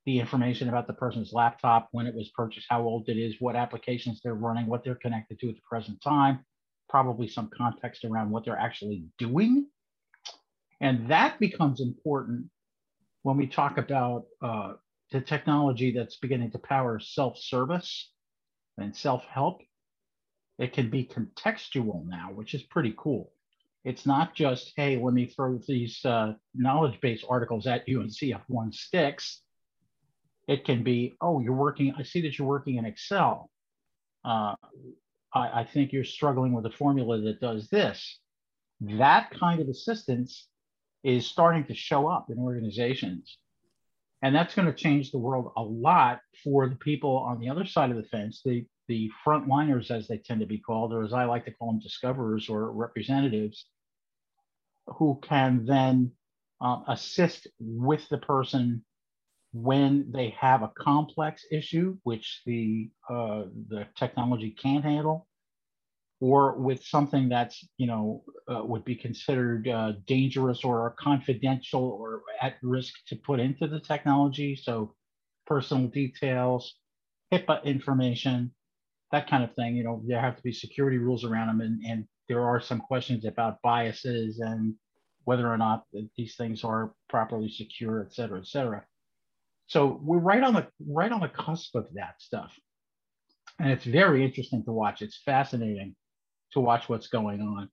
the 0.05 0.19
information 0.19 0.69
about 0.69 0.87
the 0.87 0.93
person's 0.93 1.33
laptop, 1.33 1.89
when 1.91 2.07
it 2.07 2.15
was 2.15 2.29
purchased, 2.29 2.67
how 2.69 2.81
old 2.81 3.09
it 3.09 3.17
is, 3.17 3.35
what 3.39 3.57
applications 3.57 4.21
they're 4.23 4.33
running, 4.33 4.65
what 4.65 4.81
they're 4.81 4.95
connected 4.95 5.37
to 5.39 5.49
at 5.49 5.55
the 5.55 5.61
present 5.69 6.01
time, 6.01 6.39
probably 6.89 7.27
some 7.27 7.49
context 7.55 8.05
around 8.05 8.29
what 8.29 8.45
they're 8.45 8.57
actually 8.57 9.03
doing. 9.17 9.67
And 10.79 11.09
that 11.09 11.39
becomes 11.39 11.81
important 11.81 12.49
when 13.23 13.37
we 13.37 13.47
talk 13.47 13.77
about 13.77 14.25
uh, 14.41 14.73
the 15.11 15.21
technology 15.21 15.91
that's 15.91 16.17
beginning 16.17 16.51
to 16.51 16.59
power 16.59 16.99
self 16.99 17.37
service 17.37 18.11
and 18.77 18.95
self 18.95 19.23
help. 19.25 19.61
It 20.59 20.73
can 20.73 20.89
be 20.89 21.05
contextual 21.05 22.07
now, 22.07 22.31
which 22.33 22.53
is 22.53 22.63
pretty 22.63 22.93
cool. 22.97 23.31
It's 23.83 24.05
not 24.05 24.35
just, 24.35 24.73
hey, 24.75 24.97
let 25.01 25.13
me 25.13 25.27
throw 25.27 25.59
these 25.65 26.03
uh, 26.03 26.33
knowledge 26.53 26.99
base 26.99 27.23
articles 27.29 27.67
at 27.67 27.87
you 27.87 28.01
and 28.01 28.13
see 28.13 28.31
if 28.31 28.41
one 28.47 28.71
sticks. 28.71 29.41
It 30.47 30.65
can 30.65 30.83
be, 30.83 31.15
oh, 31.21 31.39
you're 31.39 31.53
working, 31.53 31.93
I 31.97 32.03
see 32.03 32.21
that 32.21 32.37
you're 32.37 32.47
working 32.47 32.77
in 32.77 32.85
Excel. 32.85 33.49
Uh, 34.25 34.55
I, 35.37 35.61
I 35.61 35.63
think 35.65 35.91
you're 35.91 36.03
struggling 36.03 36.53
with 36.53 36.65
a 36.65 36.71
formula 36.71 37.21
that 37.21 37.39
does 37.39 37.67
this. 37.69 38.19
That 38.81 39.31
kind 39.39 39.61
of 39.61 39.67
assistance 39.69 40.47
is 41.03 41.25
starting 41.25 41.65
to 41.65 41.73
show 41.73 42.07
up 42.07 42.29
in 42.29 42.37
organizations. 42.37 43.37
And 44.21 44.35
that's 44.35 44.55
going 44.55 44.65
to 44.67 44.73
change 44.73 45.11
the 45.11 45.19
world 45.19 45.51
a 45.55 45.61
lot 45.61 46.19
for 46.43 46.67
the 46.67 46.75
people 46.75 47.17
on 47.17 47.39
the 47.39 47.49
other 47.49 47.65
side 47.65 47.91
of 47.91 47.97
the 47.97 48.03
fence, 48.03 48.41
the, 48.43 48.65
the 48.87 49.11
frontliners, 49.25 49.91
as 49.91 50.07
they 50.07 50.17
tend 50.17 50.39
to 50.39 50.47
be 50.47 50.57
called, 50.57 50.91
or 50.91 51.03
as 51.03 51.13
I 51.13 51.25
like 51.25 51.45
to 51.45 51.51
call 51.51 51.71
them, 51.71 51.79
discoverers 51.79 52.49
or 52.49 52.71
representatives 52.71 53.67
who 54.87 55.19
can 55.21 55.65
then 55.65 56.11
um, 56.61 56.83
assist 56.87 57.47
with 57.59 58.07
the 58.09 58.17
person 58.17 58.83
when 59.53 60.11
they 60.11 60.35
have 60.39 60.63
a 60.63 60.71
complex 60.77 61.45
issue, 61.51 61.97
which 62.03 62.41
the 62.45 62.89
uh, 63.09 63.43
the 63.69 63.87
technology 63.95 64.51
can't 64.51 64.83
handle, 64.83 65.26
or 66.19 66.57
with 66.57 66.83
something 66.83 67.29
that's 67.29 67.67
you 67.77 67.87
know 67.87 68.23
uh, 68.51 68.63
would 68.63 68.83
be 68.83 68.95
considered 68.95 69.67
uh, 69.67 69.93
dangerous 70.07 70.63
or 70.63 70.95
confidential 70.99 71.83
or 71.83 72.23
at 72.41 72.55
risk 72.63 72.93
to 73.07 73.15
put 73.15 73.39
into 73.39 73.67
the 73.67 73.79
technology. 73.79 74.55
So 74.55 74.93
personal 75.45 75.87
details, 75.87 76.75
HIPAA 77.31 77.63
information, 77.63 78.51
that 79.11 79.29
kind 79.29 79.43
of 79.43 79.53
thing. 79.53 79.75
You 79.75 79.83
know, 79.83 80.01
there 80.05 80.19
have 80.19 80.35
to 80.35 80.43
be 80.43 80.51
security 80.51 80.97
rules 80.97 81.23
around 81.23 81.47
them, 81.47 81.61
and, 81.61 81.85
and 81.85 82.05
there 82.27 82.45
are 82.45 82.59
some 82.59 82.79
questions 82.79 83.25
about 83.25 83.61
biases 83.61 84.39
and 84.39 84.73
whether 85.23 85.47
or 85.47 85.57
not 85.57 85.83
these 86.17 86.35
things 86.35 86.63
are 86.63 86.93
properly 87.09 87.49
secure, 87.49 88.01
et 88.01 88.13
cetera, 88.13 88.39
et 88.39 88.47
cetera. 88.47 88.83
So 89.67 89.99
we're 90.01 90.19
right 90.19 90.41
on 90.41 90.53
the 90.53 90.67
right 90.89 91.11
on 91.11 91.19
the 91.19 91.27
cusp 91.29 91.75
of 91.75 91.87
that 91.93 92.15
stuff, 92.19 92.57
and 93.59 93.69
it's 93.69 93.85
very 93.85 94.25
interesting 94.25 94.63
to 94.63 94.71
watch. 94.71 95.01
It's 95.01 95.21
fascinating 95.23 95.95
to 96.53 96.59
watch 96.59 96.89
what's 96.89 97.07
going 97.07 97.41
on. 97.41 97.69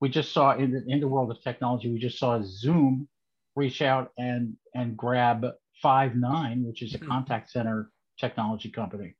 We 0.00 0.08
just 0.08 0.32
saw 0.32 0.56
in 0.56 0.72
the, 0.72 0.84
in 0.86 1.00
the 1.00 1.08
world 1.08 1.30
of 1.30 1.42
technology, 1.42 1.92
we 1.92 1.98
just 1.98 2.18
saw 2.18 2.40
Zoom 2.42 3.08
reach 3.56 3.82
out 3.82 4.12
and 4.18 4.56
and 4.74 4.96
grab 4.96 5.46
Five9, 5.84 6.64
which 6.66 6.82
is 6.82 6.94
a 6.94 6.98
hmm. 6.98 7.08
contact 7.08 7.50
center 7.50 7.90
technology 8.18 8.70
company. 8.70 9.16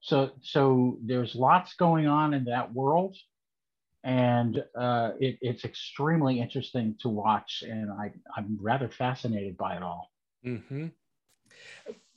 So 0.00 0.32
so 0.40 0.98
there's 1.02 1.34
lots 1.34 1.74
going 1.74 2.06
on 2.06 2.34
in 2.34 2.44
that 2.44 2.72
world 2.72 3.16
and 4.04 4.62
uh, 4.78 5.10
it, 5.18 5.38
it's 5.40 5.64
extremely 5.64 6.40
interesting 6.40 6.96
to 7.00 7.08
watch, 7.08 7.62
and 7.66 7.90
I, 7.90 8.12
I'm 8.36 8.56
rather 8.60 8.88
fascinated 8.88 9.56
by 9.56 9.76
it 9.76 9.82
all. 9.82 10.10
Mm-hmm. 10.46 10.86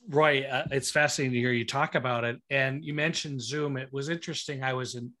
Roy, 0.08 0.42
uh, 0.44 0.64
it's 0.70 0.90
fascinating 0.90 1.32
to 1.32 1.38
hear 1.38 1.52
you 1.52 1.66
talk 1.66 1.94
about 1.94 2.24
it. 2.24 2.40
And 2.50 2.84
you 2.84 2.94
mentioned 2.94 3.42
Zoom. 3.42 3.76
It 3.76 3.92
was 3.92 4.08
interesting. 4.08 4.62
I 4.62 4.72
was 4.72 4.94
in, 4.94 5.12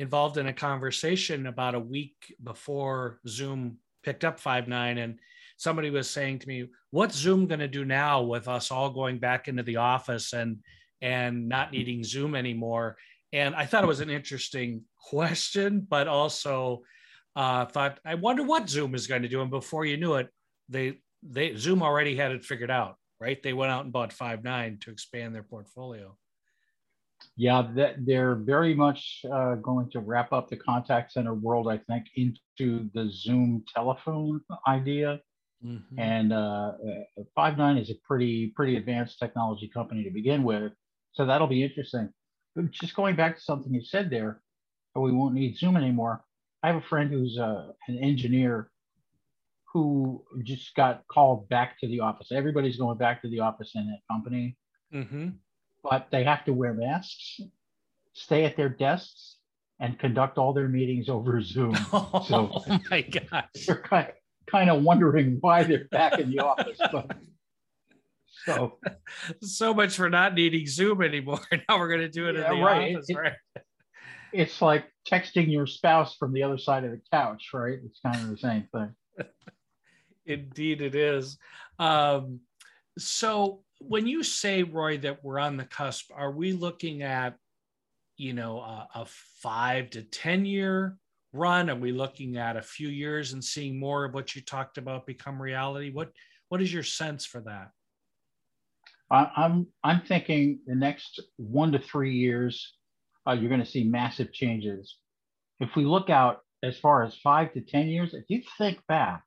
involved 0.00 0.38
in 0.38 0.46
a 0.46 0.52
conversation 0.52 1.46
about 1.46 1.74
a 1.74 1.80
week 1.80 2.34
before 2.42 3.20
Zoom 3.28 3.78
picked 4.02 4.24
up 4.24 4.40
Five9, 4.40 4.98
and 4.98 5.18
somebody 5.56 5.90
was 5.90 6.08
saying 6.08 6.38
to 6.40 6.48
me, 6.48 6.68
"What's 6.90 7.16
Zoom 7.16 7.46
going 7.46 7.60
to 7.60 7.68
do 7.68 7.84
now 7.84 8.22
with 8.22 8.48
us 8.48 8.70
all 8.70 8.90
going 8.90 9.18
back 9.18 9.46
into 9.46 9.62
the 9.62 9.76
office 9.76 10.32
and 10.32 10.58
and 11.02 11.48
not 11.48 11.72
needing 11.72 12.02
Zoom 12.02 12.34
anymore?" 12.34 12.96
And 13.32 13.54
I 13.54 13.66
thought 13.66 13.84
it 13.84 13.88
was 13.88 14.00
an 14.00 14.10
interesting 14.10 14.82
question, 14.96 15.86
but 15.88 16.08
also 16.08 16.82
uh, 17.36 17.66
thought, 17.66 18.00
I 18.04 18.16
wonder 18.16 18.42
what 18.42 18.68
Zoom 18.68 18.94
is 18.94 19.06
going 19.06 19.22
to 19.22 19.28
do. 19.28 19.40
And 19.40 19.50
before 19.50 19.84
you 19.84 19.96
knew 19.96 20.14
it, 20.14 20.28
they 20.68 21.00
they 21.22 21.54
Zoom 21.56 21.82
already 21.82 22.16
had 22.16 22.32
it 22.32 22.44
figured 22.44 22.70
out, 22.70 22.96
right? 23.20 23.42
They 23.42 23.52
went 23.52 23.70
out 23.70 23.84
and 23.84 23.92
bought 23.92 24.14
Five9 24.14 24.80
to 24.80 24.90
expand 24.90 25.34
their 25.34 25.42
portfolio. 25.42 26.16
Yeah, 27.40 27.68
that 27.76 28.04
they're 28.04 28.34
very 28.34 28.74
much 28.74 29.24
uh, 29.32 29.54
going 29.54 29.88
to 29.92 30.00
wrap 30.00 30.30
up 30.30 30.50
the 30.50 30.58
contact 30.58 31.10
center 31.10 31.32
world, 31.32 31.68
I 31.68 31.78
think, 31.78 32.04
into 32.14 32.90
the 32.92 33.10
Zoom 33.10 33.64
telephone 33.74 34.42
idea. 34.68 35.20
Mm-hmm. 35.64 35.98
And 35.98 36.34
uh, 36.34 36.72
uh 37.16 37.22
Five9 37.34 37.80
is 37.80 37.88
a 37.88 37.94
pretty 38.06 38.52
pretty 38.54 38.76
advanced 38.76 39.18
technology 39.18 39.70
company 39.72 40.04
to 40.04 40.10
begin 40.10 40.42
with, 40.42 40.72
so 41.12 41.24
that'll 41.24 41.46
be 41.46 41.64
interesting. 41.64 42.10
But 42.54 42.72
just 42.72 42.94
going 42.94 43.16
back 43.16 43.36
to 43.36 43.40
something 43.40 43.72
you 43.72 43.84
said 43.86 44.10
there, 44.10 44.42
we 44.94 45.10
won't 45.10 45.34
need 45.34 45.56
Zoom 45.56 45.78
anymore. 45.78 46.22
I 46.62 46.66
have 46.66 46.76
a 46.76 46.86
friend 46.90 47.10
who's 47.10 47.38
uh, 47.38 47.68
an 47.88 48.00
engineer 48.02 48.70
who 49.72 50.22
just 50.42 50.74
got 50.74 51.04
called 51.10 51.48
back 51.48 51.80
to 51.80 51.86
the 51.88 52.00
office. 52.00 52.32
Everybody's 52.32 52.76
going 52.76 52.98
back 52.98 53.22
to 53.22 53.30
the 53.30 53.40
office 53.40 53.72
in 53.74 53.86
that 53.86 54.00
company, 54.14 54.58
mm-hmm. 54.92 55.28
But 55.82 56.08
they 56.10 56.24
have 56.24 56.44
to 56.44 56.52
wear 56.52 56.74
masks, 56.74 57.40
stay 58.12 58.44
at 58.44 58.56
their 58.56 58.68
desks, 58.68 59.36
and 59.80 59.98
conduct 59.98 60.38
all 60.38 60.52
their 60.52 60.68
meetings 60.68 61.08
over 61.08 61.40
Zoom. 61.40 61.74
Oh, 61.92 62.24
so 62.28 62.78
my 62.90 63.02
gosh. 63.02 63.66
They're 63.66 63.82
kind 63.82 64.08
of, 64.08 64.14
kind 64.46 64.70
of 64.70 64.82
wondering 64.82 65.38
why 65.40 65.64
they're 65.64 65.88
back 65.90 66.18
in 66.18 66.30
the 66.30 66.40
office. 66.40 66.78
But 66.92 67.16
so 68.44 68.78
so 69.42 69.74
much 69.74 69.96
for 69.96 70.08
not 70.10 70.34
needing 70.34 70.66
Zoom 70.66 71.02
anymore. 71.02 71.40
Now 71.68 71.78
we're 71.78 71.88
going 71.88 72.00
to 72.00 72.08
do 72.08 72.28
it 72.28 72.36
yeah, 72.36 72.52
in 72.52 72.58
the 72.58 72.64
right. 72.64 72.96
office, 72.96 73.10
it, 73.10 73.16
right? 73.16 73.32
It's 74.32 74.62
like 74.62 74.84
texting 75.08 75.50
your 75.50 75.66
spouse 75.66 76.16
from 76.16 76.32
the 76.32 76.42
other 76.42 76.58
side 76.58 76.84
of 76.84 76.90
the 76.90 77.00
couch, 77.12 77.48
right? 77.52 77.78
It's 77.84 78.00
kind 78.00 78.16
of 78.16 78.30
the 78.30 78.36
same 78.36 78.68
thing. 78.72 78.94
Indeed, 80.26 80.82
it 80.82 80.94
is. 80.94 81.38
Um, 81.78 82.40
so 82.98 83.62
when 83.80 84.06
you 84.06 84.22
say, 84.22 84.62
Roy, 84.62 84.98
that 84.98 85.24
we're 85.24 85.38
on 85.38 85.56
the 85.56 85.64
cusp, 85.64 86.10
are 86.14 86.30
we 86.30 86.52
looking 86.52 87.02
at, 87.02 87.36
you 88.16 88.34
know, 88.34 88.60
a, 88.60 88.88
a 88.94 89.06
five 89.42 89.90
to 89.90 90.02
ten 90.02 90.44
year 90.44 90.96
run? 91.32 91.70
Are 91.70 91.76
we 91.76 91.92
looking 91.92 92.36
at 92.36 92.56
a 92.56 92.62
few 92.62 92.88
years 92.88 93.32
and 93.32 93.42
seeing 93.42 93.80
more 93.80 94.04
of 94.04 94.14
what 94.14 94.36
you 94.36 94.42
talked 94.42 94.78
about 94.78 95.06
become 95.06 95.40
reality? 95.40 95.90
What 95.90 96.12
what 96.50 96.60
is 96.60 96.72
your 96.72 96.82
sense 96.82 97.24
for 97.24 97.40
that? 97.40 97.70
I'm 99.10 99.66
I'm 99.82 100.02
thinking 100.02 100.60
the 100.66 100.74
next 100.74 101.20
one 101.36 101.72
to 101.72 101.78
three 101.78 102.14
years, 102.14 102.74
uh, 103.26 103.32
you're 103.32 103.48
going 103.48 103.64
to 103.64 103.66
see 103.66 103.84
massive 103.84 104.32
changes. 104.32 104.96
If 105.58 105.74
we 105.74 105.84
look 105.84 106.10
out 106.10 106.40
as 106.62 106.78
far 106.78 107.02
as 107.04 107.16
five 107.16 107.52
to 107.54 107.60
ten 107.60 107.88
years, 107.88 108.14
if 108.14 108.24
you 108.28 108.42
think 108.58 108.78
back 108.86 109.24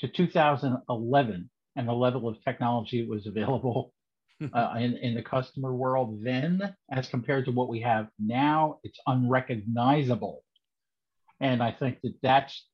to 0.00 0.08
2011 0.08 1.50
and 1.76 1.88
the 1.88 1.92
level 1.92 2.28
of 2.28 2.42
technology 2.42 3.02
that 3.02 3.10
was 3.10 3.26
available 3.26 3.94
uh, 4.52 4.74
in, 4.76 4.96
in 4.96 5.14
the 5.14 5.22
customer 5.22 5.74
world 5.74 6.20
then, 6.22 6.74
as 6.90 7.08
compared 7.08 7.44
to 7.46 7.52
what 7.52 7.68
we 7.68 7.80
have 7.80 8.08
now, 8.18 8.78
it's 8.82 8.98
unrecognizable. 9.06 10.42
And 11.40 11.62
I 11.62 11.72
think 11.72 12.00
that 12.02 12.14
that's 12.22 12.66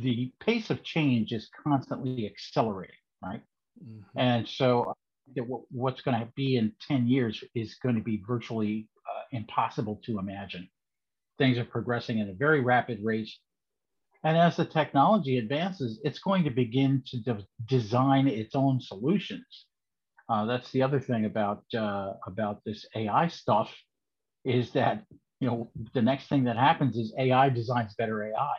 the 0.00 0.32
pace 0.40 0.70
of 0.70 0.84
change 0.84 1.32
is 1.32 1.50
constantly 1.64 2.26
accelerating, 2.26 2.94
right? 3.20 3.42
Mm-hmm. 3.84 4.18
And 4.18 4.48
so 4.48 4.94
what's 5.70 6.02
going 6.02 6.20
to 6.20 6.28
be 6.36 6.56
in 6.56 6.72
10 6.86 7.08
years 7.08 7.42
is 7.54 7.76
going 7.82 7.96
to 7.96 8.02
be 8.02 8.22
virtually 8.26 8.88
uh, 9.08 9.22
impossible 9.32 10.00
to 10.04 10.18
imagine. 10.18 10.68
Things 11.38 11.58
are 11.58 11.64
progressing 11.64 12.20
at 12.20 12.28
a 12.28 12.34
very 12.34 12.60
rapid 12.60 13.00
rate. 13.02 13.30
And 14.24 14.36
as 14.36 14.56
the 14.56 14.64
technology 14.64 15.38
advances, 15.38 16.00
it's 16.04 16.20
going 16.20 16.44
to 16.44 16.50
begin 16.50 17.02
to 17.06 17.16
de- 17.18 17.46
design 17.66 18.28
its 18.28 18.54
own 18.54 18.80
solutions. 18.80 19.66
Uh, 20.28 20.44
that's 20.46 20.70
the 20.70 20.82
other 20.82 21.00
thing 21.00 21.24
about 21.24 21.64
uh, 21.76 22.12
about 22.26 22.62
this 22.64 22.86
AI 22.94 23.26
stuff 23.28 23.74
is 24.44 24.70
that 24.72 25.04
you 25.40 25.48
know 25.48 25.70
the 25.94 26.02
next 26.02 26.28
thing 26.28 26.44
that 26.44 26.56
happens 26.56 26.96
is 26.96 27.12
AI 27.18 27.48
designs 27.48 27.94
better 27.94 28.24
AI. 28.24 28.54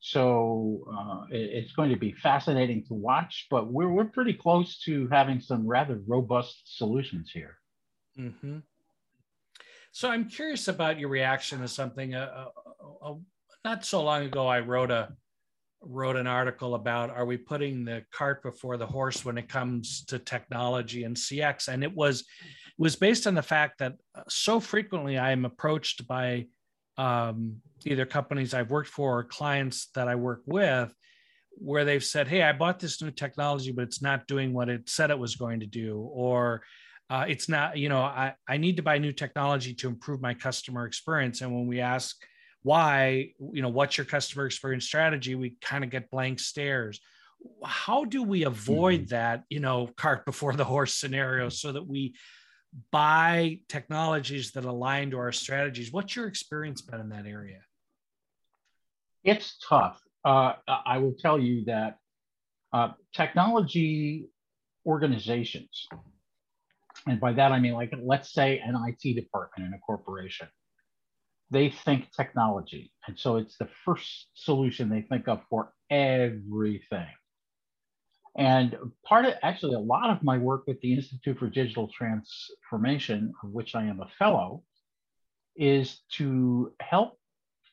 So 0.00 0.84
uh, 0.92 1.24
it, 1.30 1.64
it's 1.64 1.72
going 1.72 1.90
to 1.90 1.96
be 1.96 2.12
fascinating 2.12 2.84
to 2.88 2.94
watch, 2.94 3.46
but 3.50 3.70
we're 3.70 3.90
we're 3.90 4.06
pretty 4.06 4.32
close 4.32 4.80
to 4.86 5.06
having 5.08 5.40
some 5.40 5.66
rather 5.66 6.00
robust 6.06 6.76
solutions 6.78 7.30
here. 7.32 7.58
Mm-hmm. 8.18 8.58
So 9.92 10.10
I'm 10.10 10.28
curious 10.28 10.68
about 10.68 10.98
your 10.98 11.10
reaction 11.10 11.60
to 11.60 11.68
something. 11.68 12.14
Uh, 12.14 12.46
uh, 13.02 13.10
uh, 13.10 13.14
not 13.64 13.84
so 13.84 14.02
long 14.02 14.24
ago, 14.24 14.46
I 14.46 14.60
wrote 14.60 14.90
a 14.90 15.14
wrote 15.84 16.14
an 16.14 16.28
article 16.28 16.76
about 16.76 17.10
are 17.10 17.26
we 17.26 17.36
putting 17.36 17.84
the 17.84 18.04
cart 18.12 18.40
before 18.42 18.76
the 18.76 18.86
horse 18.86 19.24
when 19.24 19.36
it 19.36 19.48
comes 19.48 20.04
to 20.04 20.18
technology 20.18 21.04
and 21.04 21.16
CX, 21.16 21.68
and 21.68 21.82
it 21.82 21.94
was 21.94 22.20
it 22.20 22.26
was 22.78 22.96
based 22.96 23.26
on 23.26 23.34
the 23.34 23.42
fact 23.42 23.78
that 23.78 23.94
uh, 24.14 24.22
so 24.28 24.60
frequently 24.60 25.18
I 25.18 25.32
am 25.32 25.44
approached 25.44 26.06
by 26.06 26.46
um, 26.98 27.56
either 27.84 28.06
companies 28.06 28.54
I've 28.54 28.70
worked 28.70 28.88
for 28.88 29.18
or 29.18 29.24
clients 29.24 29.88
that 29.94 30.08
I 30.08 30.14
work 30.14 30.42
with 30.46 30.94
where 31.58 31.84
they've 31.84 32.04
said, 32.04 32.28
Hey, 32.28 32.42
I 32.42 32.52
bought 32.52 32.78
this 32.78 33.02
new 33.02 33.10
technology, 33.10 33.72
but 33.72 33.82
it's 33.82 34.02
not 34.02 34.26
doing 34.26 34.52
what 34.52 34.68
it 34.68 34.88
said 34.88 35.10
it 35.10 35.18
was 35.18 35.36
going 35.36 35.60
to 35.60 35.66
do. 35.66 35.98
Or 36.12 36.62
uh, 37.10 37.26
it's 37.28 37.48
not, 37.48 37.76
you 37.76 37.88
know, 37.88 38.00
I, 38.00 38.34
I 38.48 38.56
need 38.56 38.76
to 38.76 38.82
buy 38.82 38.98
new 38.98 39.12
technology 39.12 39.74
to 39.74 39.88
improve 39.88 40.20
my 40.20 40.34
customer 40.34 40.86
experience. 40.86 41.40
And 41.40 41.54
when 41.54 41.66
we 41.66 41.80
ask 41.80 42.16
why, 42.62 43.32
you 43.52 43.62
know, 43.62 43.68
what's 43.68 43.98
your 43.98 44.04
customer 44.04 44.46
experience 44.46 44.84
strategy, 44.84 45.34
we 45.34 45.56
kind 45.60 45.84
of 45.84 45.90
get 45.90 46.10
blank 46.10 46.40
stares. 46.40 47.00
How 47.64 48.04
do 48.04 48.22
we 48.22 48.44
avoid 48.44 49.00
mm-hmm. 49.00 49.14
that, 49.14 49.44
you 49.50 49.60
know, 49.60 49.88
cart 49.96 50.24
before 50.24 50.54
the 50.54 50.64
horse 50.64 50.94
scenario 50.94 51.48
so 51.48 51.72
that 51.72 51.86
we 51.86 52.14
buy 52.90 53.60
technologies 53.68 54.52
that 54.52 54.64
align 54.64 55.10
to 55.10 55.18
our 55.18 55.32
strategies? 55.32 55.92
What's 55.92 56.14
your 56.14 56.26
experience 56.26 56.82
been 56.82 57.00
in 57.00 57.08
that 57.10 57.26
area? 57.26 57.60
It's 59.24 59.58
tough. 59.68 60.00
Uh, 60.24 60.54
I 60.68 60.98
will 60.98 61.14
tell 61.18 61.38
you 61.38 61.64
that 61.64 61.98
uh, 62.72 62.92
technology 63.12 64.26
organizations 64.86 65.88
and 67.06 67.20
by 67.20 67.32
that 67.32 67.52
I 67.52 67.60
mean 67.60 67.74
like 67.74 67.92
let's 68.02 68.32
say 68.32 68.58
an 68.58 68.76
IT 68.76 69.14
department 69.14 69.68
in 69.68 69.74
a 69.74 69.78
corporation. 69.78 70.48
They 71.52 71.68
think 71.68 72.10
technology, 72.12 72.90
and 73.06 73.18
so 73.18 73.36
it's 73.36 73.58
the 73.58 73.68
first 73.84 74.28
solution 74.32 74.88
they 74.88 75.02
think 75.02 75.28
of 75.28 75.42
for 75.50 75.74
everything. 75.90 77.12
And 78.36 78.74
part 79.04 79.26
of 79.26 79.34
actually 79.42 79.74
a 79.74 79.78
lot 79.78 80.08
of 80.08 80.22
my 80.22 80.38
work 80.38 80.66
with 80.66 80.80
the 80.80 80.94
Institute 80.94 81.38
for 81.38 81.50
Digital 81.50 81.88
Transformation, 81.88 83.34
of 83.44 83.50
which 83.50 83.74
I 83.74 83.84
am 83.84 84.00
a 84.00 84.08
fellow, 84.18 84.64
is 85.54 86.00
to 86.12 86.72
help 86.80 87.18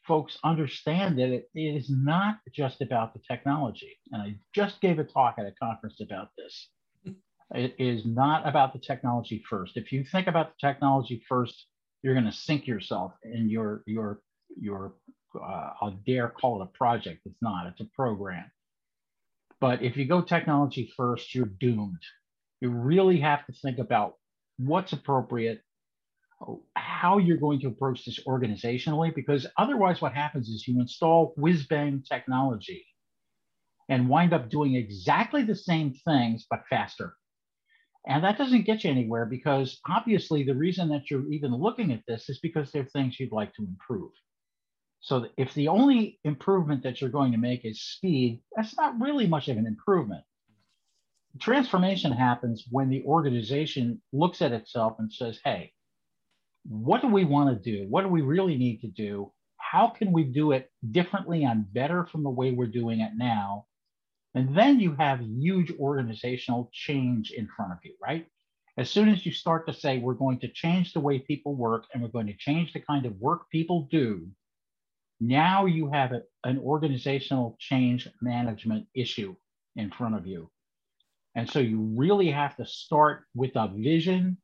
folks 0.06 0.38
understand 0.44 1.18
that 1.20 1.30
it 1.32 1.50
is 1.54 1.90
not 1.90 2.40
just 2.54 2.82
about 2.82 3.14
the 3.14 3.22
technology. 3.26 3.98
And 4.12 4.22
I 4.22 4.36
just 4.54 4.82
gave 4.82 5.00
a 5.00 5.06
talk 5.06 5.36
at 5.40 5.46
a 5.46 5.54
conference 5.62 6.02
about 6.02 6.30
this. 6.38 6.70
It 7.56 7.76
is 7.80 8.06
not 8.06 8.48
about 8.48 8.74
the 8.74 8.80
technology 8.80 9.42
first. 9.50 9.76
If 9.76 9.92
you 9.92 10.04
think 10.04 10.28
about 10.28 10.50
the 10.50 10.68
technology 10.68 11.24
first, 11.28 11.66
you're 12.02 12.14
going 12.14 12.26
to 12.26 12.32
sink 12.32 12.68
yourself 12.68 13.14
in 13.24 13.50
your 13.50 13.84
your 13.86 14.22
your. 14.60 14.94
Uh, 15.36 15.70
I'll 15.80 16.00
dare 16.08 16.30
call 16.30 16.60
it 16.60 16.66
a 16.66 16.78
project. 16.78 17.22
It's 17.26 17.38
not. 17.42 17.68
It's 17.68 17.82
a 17.82 17.90
program. 17.96 18.46
But 19.62 19.84
if 19.84 19.96
you 19.98 20.06
go 20.06 20.22
technology 20.22 20.92
first, 20.98 21.36
you're 21.36 21.46
doomed. 21.46 22.02
You 22.62 22.70
really 22.70 23.20
have 23.20 23.46
to 23.46 23.54
think 23.54 23.78
about 23.78 24.16
what's 24.58 24.94
appropriate, 24.94 25.62
how 26.76 27.18
you're 27.18 27.38
going 27.38 27.60
to 27.62 27.68
approach 27.68 28.06
this 28.06 28.20
organizationally, 28.26 29.14
because 29.14 29.46
otherwise, 29.58 30.02
what 30.02 30.14
happens 30.14 30.50
is 30.50 30.68
you 30.68 30.80
install 30.80 31.34
whiz 31.38 31.68
bang 31.68 32.04
technology 32.10 32.86
and 33.90 34.10
wind 34.10 34.34
up 34.34 34.50
doing 34.50 34.76
exactly 34.76 35.44
the 35.44 35.56
same 35.56 35.94
things, 36.06 36.46
but 36.50 36.62
faster. 36.70 37.14
And 38.10 38.24
that 38.24 38.40
doesn't 38.40 38.66
get 38.66 38.84
you 38.84 38.90
anywhere 38.90 39.28
because 39.28 39.80
obviously 39.88 40.44
the 40.44 40.56
reason 40.56 40.90
that 40.90 41.12
you're 41.12 41.32
even 41.32 41.54
looking 41.54 41.94
at 41.94 42.02
this 42.08 42.28
is 42.28 42.40
because 42.40 42.72
there 42.72 42.82
are 42.82 42.86
things 42.86 43.20
you'd 43.20 43.32
like 43.32 43.54
to 43.54 43.62
improve. 43.62 44.12
So 45.00 45.28
if 45.38 45.54
the 45.54 45.68
only 45.68 46.20
improvement 46.24 46.82
that 46.84 47.00
you're 47.00 47.12
going 47.12 47.32
to 47.34 47.38
make 47.38 47.66
is 47.66 47.84
speed, 47.84 48.42
that's 48.56 48.76
not 48.76 49.00
really 49.00 49.28
much 49.28 49.48
of 49.48 49.58
an 49.58 49.68
improvement. 49.68 50.24
Transformation 51.40 52.12
happens 52.12 52.66
when 52.72 52.90
the 52.90 53.04
organization 53.04 54.02
looks 54.12 54.42
at 54.42 54.54
itself 54.54 54.96
and 54.98 55.14
says, 55.14 55.40
hey, 55.46 55.72
what 56.64 57.02
do 57.02 57.08
we 57.08 57.26
want 57.26 57.64
to 57.64 57.72
do? 57.72 57.86
What 57.90 58.02
do 58.02 58.08
we 58.08 58.22
really 58.22 58.58
need 58.58 58.82
to 58.82 58.88
do? 58.88 59.32
How 59.58 59.88
can 59.88 60.12
we 60.12 60.24
do 60.24 60.52
it 60.52 60.72
differently 60.92 61.44
and 61.44 61.72
better 61.72 62.08
from 62.08 62.24
the 62.24 62.30
way 62.32 62.52
we're 62.52 62.66
doing 62.66 63.02
it 63.02 63.12
now? 63.16 63.68
And 64.36 64.56
then 64.56 64.80
you 64.80 64.96
have 64.96 65.22
huge 65.22 65.72
organizational 65.80 66.70
change 66.72 67.32
in 67.32 67.48
front 67.48 67.74
of 67.74 67.80
you, 67.84 67.96
right? 68.02 68.28
As 68.78 68.90
soon 68.90 69.10
as 69.10 69.26
you 69.26 69.32
start 69.32 69.68
to 69.68 69.74
say, 69.74 69.98
we're 69.98 70.14
going 70.14 70.40
to 70.40 70.48
change 70.48 70.94
the 70.94 71.00
way 71.00 71.20
people 71.20 71.56
work 71.56 71.86
and 71.94 72.02
we're 72.02 72.10
going 72.10 72.28
to 72.28 72.38
change 72.38 72.72
the 72.72 72.80
kind 72.80 73.06
of 73.06 73.20
work 73.20 73.50
people 73.50 73.88
do, 73.92 74.28
now 75.20 75.66
you 75.66 75.90
have 75.92 76.14
a, 76.14 76.22
an 76.44 76.60
organizational 76.60 77.58
change 77.60 78.08
management 78.22 78.88
issue 78.94 79.36
in 79.76 79.92
front 79.92 80.16
of 80.16 80.26
you. 80.26 80.50
And 81.36 81.50
so 81.50 81.60
you 81.60 81.82
really 81.96 82.32
have 82.32 82.56
to 82.58 82.66
start 82.66 83.26
with 83.36 83.52
a 83.56 83.68
vision 83.68 84.38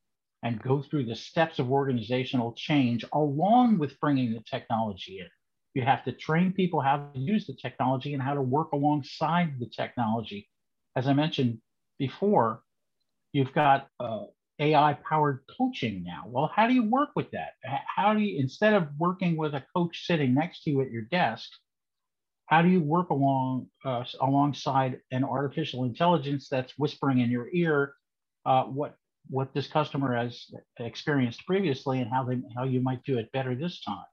and 0.43 0.61
go 0.61 0.81
through 0.81 1.05
the 1.05 1.15
steps 1.15 1.59
of 1.59 1.71
organizational 1.71 2.53
change 2.53 3.05
along 3.13 3.77
with 3.77 3.99
bringing 3.99 4.33
the 4.33 4.43
technology 4.49 5.19
in. 5.19 5.29
You 5.75 5.83
have 5.83 6.05
to 6.05 6.13
train 6.13 6.53
people 6.53 6.79
how 6.79 7.09
to 7.13 7.19
use 7.19 7.45
the 7.45 7.53
technology 7.53 8.13
and 8.13 8.23
how 8.23 8.33
to 8.33 8.41
work 8.41 8.71
alongside 8.71 9.59
the 9.59 9.67
technology. 9.67 10.49
As 10.95 11.07
I 11.07 11.13
mentioned 11.13 11.59
before, 11.99 12.61
you've 13.33 13.53
got 13.53 13.89
uh, 13.99 14.23
AI 14.59 14.97
powered 15.07 15.41
coaching 15.57 16.03
now. 16.03 16.23
Well, 16.27 16.49
how 16.55 16.67
do 16.67 16.73
you 16.73 16.89
work 16.89 17.09
with 17.15 17.29
that? 17.31 17.55
How 17.93 18.13
do 18.13 18.21
you, 18.21 18.39
instead 18.39 18.73
of 18.73 18.87
working 18.97 19.35
with 19.35 19.53
a 19.53 19.65
coach 19.75 20.05
sitting 20.07 20.33
next 20.33 20.63
to 20.63 20.71
you 20.71 20.81
at 20.81 20.91
your 20.91 21.01
desk, 21.03 21.49
how 22.45 22.61
do 22.61 22.69
you 22.69 22.79
work 22.79 23.09
along 23.09 23.67
uh, 23.83 24.05
alongside 24.21 25.01
an 25.11 25.25
artificial 25.25 25.83
intelligence 25.83 26.47
that's 26.47 26.73
whispering 26.77 27.19
in 27.19 27.29
your 27.29 27.49
ear 27.53 27.95
uh, 28.45 28.63
what 28.63 28.95
what 29.27 29.53
this 29.53 29.67
customer 29.67 30.15
has 30.15 30.45
experienced 30.79 31.45
previously 31.45 31.99
and 31.99 32.09
how 32.09 32.23
they 32.23 32.39
how 32.55 32.63
you 32.63 32.79
might 32.79 33.03
do 33.03 33.17
it 33.17 33.29
better 33.33 33.55
this 33.55 33.81
time? 33.81 34.05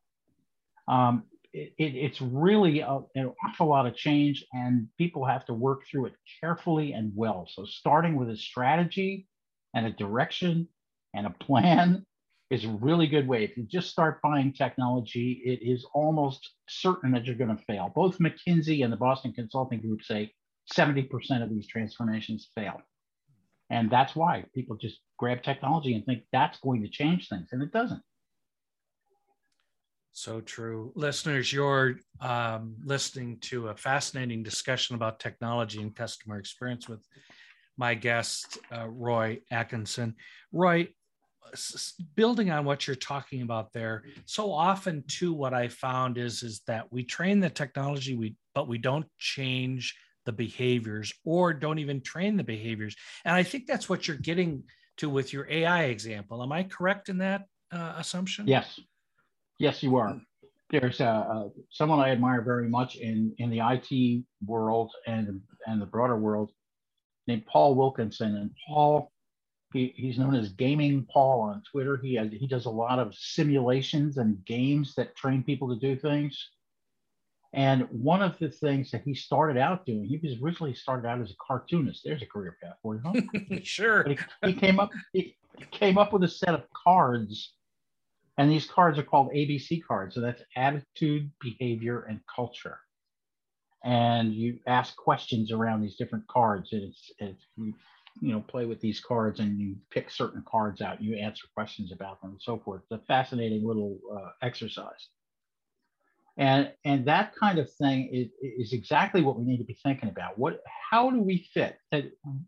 Um, 0.88 1.25
it, 1.52 1.72
it's 1.78 2.20
really 2.20 2.80
a, 2.80 3.00
an 3.14 3.32
awful 3.44 3.68
lot 3.68 3.86
of 3.86 3.94
change, 3.94 4.44
and 4.52 4.88
people 4.98 5.24
have 5.24 5.44
to 5.46 5.54
work 5.54 5.82
through 5.86 6.06
it 6.06 6.14
carefully 6.40 6.92
and 6.92 7.12
well. 7.14 7.46
So, 7.50 7.64
starting 7.64 8.16
with 8.16 8.30
a 8.30 8.36
strategy 8.36 9.26
and 9.74 9.86
a 9.86 9.90
direction 9.90 10.68
and 11.14 11.26
a 11.26 11.30
plan 11.30 12.06
is 12.50 12.64
a 12.64 12.78
really 12.80 13.06
good 13.06 13.28
way. 13.28 13.44
If 13.44 13.56
you 13.56 13.64
just 13.64 13.90
start 13.90 14.20
buying 14.22 14.52
technology, 14.52 15.42
it 15.44 15.60
is 15.62 15.86
almost 15.94 16.50
certain 16.68 17.12
that 17.12 17.24
you're 17.24 17.36
going 17.36 17.56
to 17.56 17.64
fail. 17.64 17.92
Both 17.94 18.18
McKinsey 18.18 18.84
and 18.84 18.92
the 18.92 18.96
Boston 18.96 19.32
Consulting 19.32 19.80
Group 19.80 20.02
say 20.02 20.32
70% 20.74 21.08
of 21.42 21.50
these 21.50 21.66
transformations 21.66 22.50
fail. 22.54 22.80
And 23.70 23.90
that's 23.90 24.14
why 24.14 24.44
people 24.54 24.76
just 24.76 25.00
grab 25.18 25.42
technology 25.42 25.94
and 25.94 26.04
think 26.04 26.24
that's 26.32 26.58
going 26.60 26.82
to 26.82 26.88
change 26.88 27.28
things, 27.28 27.48
and 27.52 27.62
it 27.62 27.72
doesn't. 27.72 28.02
So 30.12 30.40
true. 30.42 30.92
Listeners, 30.94 31.53
you're 31.53 31.96
um, 32.20 32.77
listening 32.85 33.38
to 33.42 33.68
a 33.68 33.77
fascinating 33.77 34.42
discussion 34.42 34.94
about 34.94 35.18
technology 35.18 35.81
and 35.81 35.94
customer 35.96 36.38
experience 36.38 36.88
with 36.88 37.01
my 37.79 37.94
guest, 37.94 38.59
uh, 38.70 38.88
Roy 38.88 39.40
Atkinson. 39.51 40.14
Roy, 40.53 40.88
building 42.14 42.51
on 42.51 42.66
what 42.66 42.87
you're 42.87 42.94
talking 42.96 43.40
about 43.42 43.72
there, 43.72 44.05
so 44.27 44.53
often 44.53 45.03
too, 45.09 45.33
what 45.33 45.55
I 45.55 45.68
found 45.68 46.18
is 46.18 46.42
is 46.42 46.61
that 46.66 46.92
we 46.92 47.05
train 47.05 47.40
the 47.40 47.51
technology, 47.51 48.14
we 48.14 48.37
but 48.55 48.68
we 48.68 48.77
don't 48.79 49.07
change 49.18 49.96
the 50.27 50.33
behaviors 50.33 51.12
or 51.25 51.53
don't 51.55 51.79
even 51.79 52.03
train 52.03 52.37
the 52.37 52.44
behaviors. 52.44 52.94
And 53.25 53.35
I 53.35 53.42
think 53.42 53.66
that's 53.66 53.88
what 53.88 54.07
you're 54.07 54.16
getting 54.18 54.64
to 54.98 55.09
with 55.09 55.33
your 55.33 55.48
AI 55.51 55.85
example. 55.85 56.42
Am 56.42 56.53
I 56.53 56.64
correct 56.64 57.09
in 57.09 57.18
that 57.18 57.46
uh, 57.72 57.94
assumption? 57.96 58.46
Yes, 58.46 58.79
Yes, 59.62 59.81
you 59.81 59.94
are. 59.96 60.20
there's 60.70 60.98
a, 61.01 61.48
someone 61.70 62.01
I 62.01 62.11
admire 62.11 62.42
very 62.42 62.68
much 62.68 62.96
in 62.96 63.33
in 63.38 63.48
the 63.48 63.61
IT 63.61 64.25
world 64.44 64.90
and 65.07 65.40
and 65.68 65.81
the 65.81 65.87
broader 65.87 66.16
world 66.16 66.51
named 67.29 67.46
Paul 67.46 67.77
Wilkinson. 67.77 68.37
And 68.38 68.51
Paul, 68.66 69.12
he, 69.72 69.92
he's 69.94 70.18
known 70.18 70.35
as 70.35 70.48
Gaming 70.48 71.07
Paul 71.09 71.42
on 71.42 71.62
Twitter. 71.70 71.96
He 71.96 72.14
has, 72.16 72.33
he 72.33 72.48
does 72.48 72.66
a 72.66 72.70
lot 72.70 72.98
of 72.98 73.14
simulations 73.14 74.18
and 74.18 74.44
games 74.44 74.94
that 74.96 75.14
train 75.14 75.44
people 75.44 75.68
to 75.68 75.79
do 75.79 75.96
things. 75.96 76.51
And 77.53 77.87
one 77.90 78.20
of 78.20 78.37
the 78.40 78.51
things 78.51 78.90
that 78.90 79.03
he 79.05 79.14
started 79.14 79.57
out 79.57 79.87
doing, 79.87 80.07
he 80.07 80.18
was 80.20 80.42
originally 80.42 80.75
started 80.75 81.07
out 81.07 81.20
as 81.20 81.31
a 81.31 81.37
cartoonist. 81.46 82.03
There's 82.05 82.22
a 82.22 82.27
career 82.27 82.57
path 82.61 82.79
for 82.83 82.96
you, 82.96 83.03
huh? 83.05 83.57
sure. 83.62 84.09
He, 84.09 84.18
he, 84.44 84.55
came 84.55 84.81
up 84.81 84.90
he 85.12 85.37
came 85.70 85.98
up 85.98 86.12
with 86.12 86.25
a 86.25 86.29
set 86.29 86.55
of 86.55 86.64
cards, 86.85 87.53
and 88.42 88.50
these 88.50 88.66
cards 88.66 88.98
are 88.98 89.05
called 89.05 89.31
ABC 89.33 89.85
cards. 89.87 90.14
So 90.14 90.20
that's 90.20 90.42
attitude, 90.57 91.31
behavior, 91.40 92.02
and 92.09 92.20
culture. 92.35 92.78
And 93.85 94.35
you 94.35 94.59
ask 94.66 94.96
questions 94.96 95.52
around 95.52 95.83
these 95.83 95.96
different 95.96 96.26
cards, 96.26 96.72
and 96.72 96.83
it's, 96.83 97.12
it's 97.18 97.46
you, 97.57 97.74
you 98.20 98.33
know 98.33 98.40
play 98.40 98.66
with 98.66 98.81
these 98.81 99.00
cards, 99.00 99.40
and 99.40 99.61
you 99.61 99.76
pick 99.90 100.11
certain 100.11 100.44
cards 100.46 100.81
out. 100.81 101.02
You 101.02 101.16
answer 101.16 101.46
questions 101.55 101.92
about 101.92 102.20
them, 102.20 102.33
and 102.33 102.42
so 102.42 102.59
forth. 102.59 102.83
It's 102.90 103.02
a 103.02 103.07
fascinating 103.07 103.66
little 103.66 103.98
uh, 104.12 104.31
exercise 104.42 105.09
and 106.38 106.72
and 106.85 107.05
that 107.07 107.35
kind 107.35 107.59
of 107.59 107.70
thing 107.74 108.09
is, 108.12 108.28
is 108.42 108.72
exactly 108.72 109.20
what 109.22 109.38
we 109.38 109.44
need 109.44 109.59
to 109.59 109.64
be 109.64 109.76
thinking 109.83 110.09
about 110.09 110.38
what 110.38 110.61
how 110.90 111.11
do 111.11 111.20
we 111.20 111.46
fit 111.52 111.78
That 111.90 112.05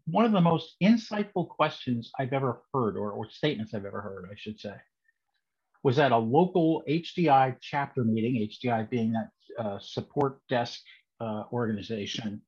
one 0.06 0.24
of 0.24 0.32
the 0.32 0.40
most 0.40 0.76
insightful 0.82 1.48
questions 1.48 2.10
i've 2.18 2.32
ever 2.32 2.62
heard 2.72 2.96
or, 2.96 3.12
or 3.12 3.28
statements 3.28 3.74
i've 3.74 3.84
ever 3.84 4.00
heard 4.00 4.28
i 4.30 4.34
should 4.36 4.58
say 4.58 4.74
was 5.84 5.98
at 5.98 6.10
a 6.10 6.18
local 6.18 6.82
hdi 6.88 7.56
chapter 7.60 8.02
meeting 8.02 8.48
hdi 8.48 8.90
being 8.90 9.12
that 9.12 9.30
uh, 9.58 9.78
support 9.78 10.40
desk 10.48 10.80
uh, 11.20 11.44
organization 11.52 12.42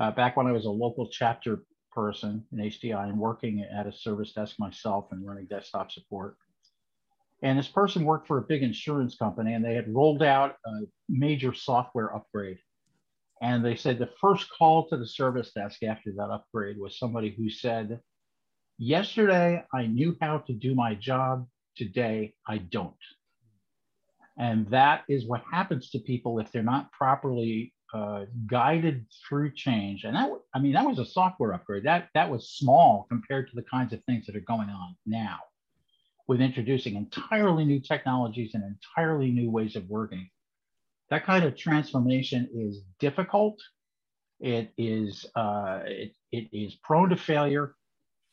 uh, 0.00 0.10
back 0.10 0.36
when 0.36 0.46
i 0.48 0.52
was 0.52 0.64
a 0.64 0.70
local 0.70 1.08
chapter 1.08 1.62
person 1.92 2.44
in 2.52 2.58
hdi 2.58 3.08
and 3.08 3.16
working 3.16 3.64
at 3.72 3.86
a 3.86 3.92
service 3.92 4.32
desk 4.32 4.56
myself 4.58 5.06
and 5.12 5.24
running 5.24 5.46
desktop 5.46 5.92
support 5.92 6.36
and 7.42 7.58
this 7.58 7.68
person 7.68 8.04
worked 8.04 8.26
for 8.26 8.38
a 8.38 8.42
big 8.42 8.62
insurance 8.62 9.16
company 9.16 9.54
and 9.54 9.64
they 9.64 9.74
had 9.74 9.92
rolled 9.92 10.22
out 10.22 10.56
a 10.66 10.80
major 11.08 11.54
software 11.54 12.14
upgrade. 12.14 12.58
And 13.40 13.64
they 13.64 13.76
said 13.76 13.98
the 13.98 14.10
first 14.20 14.48
call 14.56 14.86
to 14.88 14.98
the 14.98 15.06
service 15.06 15.52
desk 15.52 15.82
after 15.82 16.12
that 16.16 16.30
upgrade 16.30 16.76
was 16.78 16.98
somebody 16.98 17.34
who 17.34 17.48
said, 17.48 18.00
Yesterday, 18.76 19.62
I 19.72 19.86
knew 19.86 20.16
how 20.20 20.38
to 20.38 20.52
do 20.52 20.74
my 20.74 20.94
job. 20.94 21.46
Today, 21.76 22.34
I 22.46 22.58
don't. 22.58 22.94
And 24.38 24.66
that 24.70 25.04
is 25.08 25.26
what 25.26 25.42
happens 25.50 25.90
to 25.90 25.98
people 25.98 26.38
if 26.38 26.50
they're 26.50 26.62
not 26.62 26.90
properly 26.92 27.74
uh, 27.92 28.24
guided 28.46 29.06
through 29.28 29.52
change. 29.54 30.04
And 30.04 30.14
that, 30.14 30.30
I 30.54 30.60
mean, 30.60 30.72
that 30.72 30.86
was 30.86 30.98
a 30.98 31.04
software 31.04 31.52
upgrade. 31.52 31.84
That 31.84 32.08
that 32.14 32.30
was 32.30 32.50
small 32.50 33.06
compared 33.08 33.48
to 33.50 33.56
the 33.56 33.62
kinds 33.62 33.92
of 33.92 34.02
things 34.04 34.26
that 34.26 34.36
are 34.36 34.40
going 34.40 34.68
on 34.68 34.96
now 35.06 35.38
with 36.28 36.40
introducing 36.40 36.94
entirely 36.94 37.64
new 37.64 37.80
technologies 37.80 38.52
and 38.54 38.62
entirely 38.62 39.32
new 39.32 39.50
ways 39.50 39.74
of 39.74 39.88
working. 39.88 40.30
That 41.10 41.26
kind 41.26 41.44
of 41.44 41.56
transformation 41.56 42.48
is 42.54 42.82
difficult. 43.00 43.58
It 44.38 44.72
is 44.78 45.26
uh, 45.34 45.80
it, 45.84 46.14
it 46.30 46.48
is 46.52 46.76
prone 46.84 47.10
to 47.10 47.16
failure, 47.16 47.74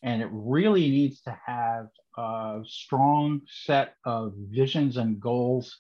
and 0.04 0.22
it 0.22 0.30
really 0.32 0.90
needs 0.90 1.22
to 1.22 1.38
have 1.46 1.88
a 2.18 2.62
strong 2.66 3.42
set 3.48 3.96
of 4.06 4.34
visions 4.36 4.98
and 4.98 5.20
goals 5.20 5.80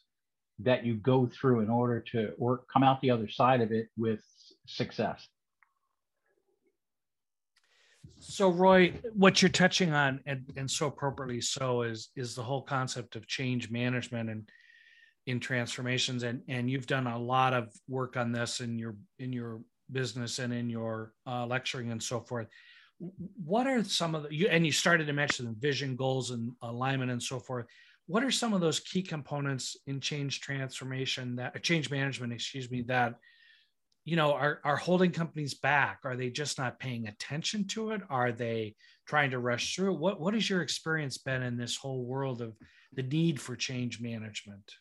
that 0.59 0.85
you 0.85 0.95
go 0.95 1.27
through 1.27 1.59
in 1.59 1.69
order 1.69 1.99
to 1.99 2.31
work 2.37 2.67
come 2.71 2.83
out 2.83 2.99
the 3.01 3.11
other 3.11 3.29
side 3.29 3.61
of 3.61 3.71
it 3.71 3.87
with 3.95 4.21
success. 4.65 5.27
So, 8.19 8.49
Roy, 8.49 8.93
what 9.13 9.41
you're 9.41 9.49
touching 9.49 9.93
on, 9.93 10.19
and, 10.25 10.43
and 10.57 10.69
so 10.69 10.87
appropriately 10.87 11.41
so, 11.41 11.83
is 11.83 12.09
is 12.15 12.33
the 12.33 12.41
whole 12.41 12.63
concept 12.63 13.15
of 13.15 13.27
change 13.27 13.69
management 13.69 14.29
and 14.29 14.49
in 15.27 15.39
transformations. 15.39 16.23
And 16.23 16.41
and 16.47 16.69
you've 16.69 16.87
done 16.87 17.05
a 17.05 17.17
lot 17.17 17.53
of 17.53 17.71
work 17.87 18.17
on 18.17 18.31
this 18.31 18.59
in 18.59 18.79
your 18.79 18.95
in 19.19 19.31
your 19.31 19.61
business 19.91 20.39
and 20.39 20.51
in 20.51 20.69
your 20.69 21.13
uh, 21.27 21.45
lecturing 21.45 21.91
and 21.91 22.01
so 22.01 22.21
forth. 22.21 22.47
What 22.99 23.67
are 23.67 23.83
some 23.83 24.15
of 24.15 24.23
the 24.23 24.33
you 24.33 24.47
and 24.47 24.65
you 24.65 24.71
started 24.71 25.05
to 25.07 25.13
mention 25.13 25.55
vision, 25.59 25.95
goals, 25.95 26.31
and 26.31 26.51
alignment 26.61 27.11
and 27.11 27.21
so 27.21 27.39
forth. 27.39 27.67
What 28.07 28.23
are 28.23 28.31
some 28.31 28.53
of 28.53 28.61
those 28.61 28.79
key 28.79 29.03
components 29.03 29.75
in 29.85 29.99
change 29.99 30.39
transformation 30.39 31.35
that 31.35 31.61
change 31.61 31.91
management, 31.91 32.33
excuse 32.33 32.71
me, 32.71 32.81
that 32.83 33.15
you 34.05 34.15
know 34.15 34.33
are, 34.33 34.61
are 34.63 34.77
holding 34.77 35.11
companies 35.11 35.53
back? 35.53 35.99
Are 36.05 36.15
they 36.15 36.29
just 36.29 36.57
not 36.57 36.79
paying 36.79 37.07
attention 37.07 37.67
to 37.67 37.91
it? 37.91 38.01
Are 38.09 38.31
they 38.31 38.75
trying 39.07 39.31
to 39.31 39.39
rush 39.39 39.75
through 39.75 39.93
what, 39.93 40.19
what 40.19 40.33
has 40.33 40.49
your 40.49 40.61
experience 40.61 41.17
been 41.17 41.43
in 41.43 41.57
this 41.57 41.77
whole 41.77 42.03
world 42.03 42.41
of 42.41 42.55
the 42.93 43.03
need 43.03 43.39
for 43.39 43.55
change 43.55 44.01
management? 44.01 44.71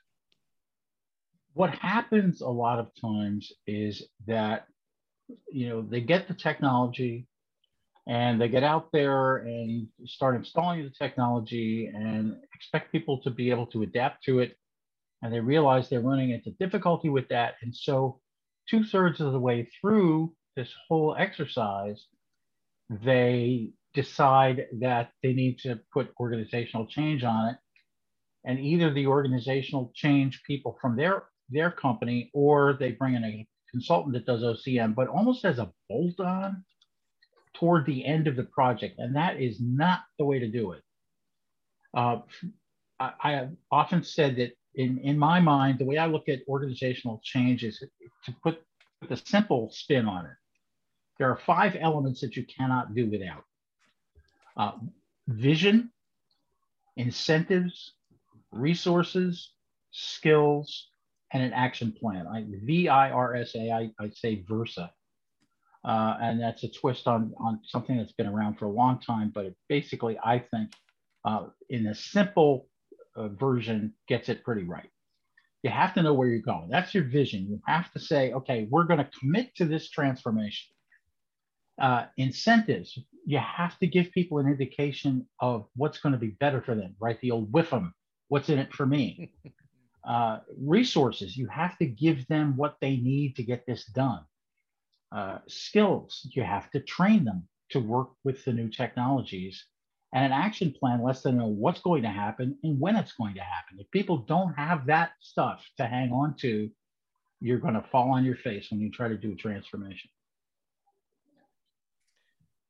What 1.52 1.70
happens 1.70 2.40
a 2.40 2.48
lot 2.48 2.78
of 2.78 2.90
times 2.98 3.52
is 3.66 4.08
that 4.26 4.66
you 5.50 5.68
know 5.68 5.82
they 5.82 6.00
get 6.00 6.28
the 6.28 6.34
technology 6.34 7.26
and 8.06 8.40
they 8.40 8.48
get 8.48 8.62
out 8.62 8.92
there 8.92 9.38
and 9.38 9.88
start 10.04 10.36
installing 10.36 10.84
the 10.84 10.90
technology 10.90 11.90
and 11.92 12.36
expect 12.54 12.92
people 12.92 13.20
to 13.22 13.30
be 13.30 13.50
able 13.50 13.66
to 13.66 13.82
adapt 13.82 14.24
to 14.24 14.38
it 14.40 14.56
and 15.22 15.32
they 15.32 15.40
realize 15.40 15.88
they're 15.88 16.00
running 16.00 16.30
into 16.30 16.50
difficulty 16.60 17.08
with 17.08 17.28
that 17.28 17.54
and 17.62 17.74
so 17.74 18.20
two 18.68 18.84
thirds 18.84 19.20
of 19.20 19.32
the 19.32 19.38
way 19.38 19.68
through 19.80 20.32
this 20.56 20.72
whole 20.88 21.14
exercise, 21.18 22.06
they 22.90 23.70
decide 23.94 24.66
that 24.80 25.10
they 25.22 25.32
need 25.32 25.58
to 25.60 25.80
put 25.92 26.12
organizational 26.18 26.86
change 26.86 27.24
on 27.24 27.50
it. 27.50 27.56
And 28.44 28.60
either 28.60 28.92
the 28.92 29.06
organizational 29.06 29.92
change 29.94 30.42
people 30.46 30.78
from 30.80 30.96
their, 30.96 31.24
their 31.50 31.70
company 31.70 32.30
or 32.32 32.76
they 32.78 32.92
bring 32.92 33.14
in 33.14 33.24
a 33.24 33.46
consultant 33.70 34.14
that 34.14 34.26
does 34.26 34.42
OCM, 34.42 34.94
but 34.94 35.08
almost 35.08 35.44
as 35.44 35.58
a 35.58 35.72
bolt 35.88 36.20
on 36.20 36.64
toward 37.58 37.86
the 37.86 38.04
end 38.04 38.26
of 38.26 38.36
the 38.36 38.44
project. 38.44 38.98
And 38.98 39.16
that 39.16 39.40
is 39.40 39.60
not 39.60 40.00
the 40.18 40.24
way 40.24 40.38
to 40.38 40.48
do 40.48 40.72
it. 40.72 40.82
Uh, 41.96 42.18
I, 43.00 43.12
I 43.22 43.32
have 43.32 43.50
often 43.70 44.02
said 44.02 44.36
that 44.36 44.52
in, 44.74 44.98
in 44.98 45.18
my 45.18 45.40
mind, 45.40 45.78
the 45.78 45.84
way 45.84 45.98
I 45.98 46.06
look 46.06 46.28
at 46.28 46.40
organizational 46.48 47.20
change 47.24 47.64
is 47.64 47.82
to 48.24 48.34
put 48.42 48.62
the 49.08 49.16
simple 49.16 49.70
spin 49.72 50.06
on 50.06 50.26
it. 50.26 50.32
There 51.18 51.30
are 51.30 51.38
five 51.46 51.76
elements 51.80 52.20
that 52.20 52.36
you 52.36 52.44
cannot 52.44 52.94
do 52.94 53.08
without 53.08 53.44
uh, 54.56 54.72
vision, 55.28 55.90
incentives, 56.96 57.94
resources, 58.52 59.52
skills, 59.92 60.88
and 61.32 61.42
an 61.42 61.52
action 61.52 61.92
plan. 61.92 62.26
I, 62.26 62.44
V-I-R-S-A, 62.48 63.70
I, 63.70 63.90
I'd 63.98 64.16
say 64.16 64.44
Versa. 64.46 64.90
Uh, 65.86 66.16
and 66.20 66.40
that's 66.40 66.64
a 66.64 66.68
twist 66.68 67.06
on, 67.06 67.32
on 67.38 67.60
something 67.64 67.96
that's 67.96 68.12
been 68.12 68.26
around 68.26 68.58
for 68.58 68.64
a 68.64 68.70
long 68.70 68.98
time, 69.00 69.30
but 69.32 69.46
it 69.46 69.56
basically, 69.68 70.18
I 70.22 70.40
think, 70.40 70.72
uh, 71.24 71.46
in 71.70 71.86
a 71.86 71.94
simple 71.94 72.68
uh, 73.14 73.28
version 73.28 73.94
gets 74.08 74.28
it 74.28 74.42
pretty 74.42 74.64
right. 74.64 74.90
You 75.62 75.70
have 75.70 75.94
to 75.94 76.02
know 76.02 76.12
where 76.12 76.28
you're 76.28 76.40
going. 76.40 76.68
That's 76.70 76.92
your 76.92 77.04
vision. 77.04 77.46
You 77.48 77.60
have 77.66 77.92
to 77.92 78.00
say, 78.00 78.32
okay, 78.32 78.66
we're 78.68 78.84
going 78.84 78.98
to 78.98 79.10
commit 79.20 79.54
to 79.56 79.64
this 79.64 79.88
transformation. 79.88 80.66
Uh, 81.80 82.06
incentives, 82.16 82.98
you 83.24 83.38
have 83.38 83.78
to 83.78 83.86
give 83.86 84.10
people 84.10 84.38
an 84.38 84.46
indication 84.46 85.26
of 85.40 85.66
what's 85.76 85.98
going 85.98 86.12
to 86.14 86.18
be 86.18 86.36
better 86.40 86.60
for 86.62 86.74
them, 86.74 86.96
right? 87.00 87.20
The 87.20 87.30
old 87.30 87.52
WIFM, 87.52 87.92
what's 88.28 88.48
in 88.48 88.58
it 88.58 88.72
for 88.72 88.86
me? 88.86 89.32
Uh, 90.08 90.38
resources, 90.56 91.36
you 91.36 91.48
have 91.48 91.76
to 91.78 91.84
give 91.84 92.24
them 92.28 92.56
what 92.56 92.76
they 92.80 92.96
need 92.96 93.34
to 93.34 93.42
get 93.42 93.66
this 93.66 93.86
done. 93.86 94.20
Uh, 95.16 95.38
skills, 95.48 96.28
you 96.32 96.42
have 96.42 96.70
to 96.70 96.80
train 96.80 97.24
them 97.24 97.48
to 97.70 97.80
work 97.80 98.10
with 98.24 98.44
the 98.44 98.52
new 98.52 98.68
technologies 98.68 99.64
and 100.12 100.24
an 100.24 100.32
action 100.32 100.72
plan 100.72 101.02
lets 101.02 101.22
them 101.22 101.36
know 101.38 101.46
what's 101.46 101.80
going 101.80 102.02
to 102.02 102.08
happen 102.08 102.56
and 102.62 102.80
when 102.80 102.96
it's 102.96 103.12
going 103.12 103.34
to 103.34 103.40
happen. 103.40 103.78
If 103.78 103.90
people 103.90 104.18
don't 104.18 104.54
have 104.54 104.86
that 104.86 105.10
stuff 105.20 105.62
to 105.78 105.86
hang 105.86 106.12
on 106.12 106.36
to, 106.40 106.70
you're 107.40 107.58
going 107.58 107.74
to 107.74 107.84
fall 107.92 108.10
on 108.12 108.24
your 108.24 108.36
face 108.36 108.70
when 108.70 108.80
you 108.80 108.90
try 108.90 109.08
to 109.08 109.16
do 109.18 109.32
a 109.32 109.36
transformation. 109.36 110.08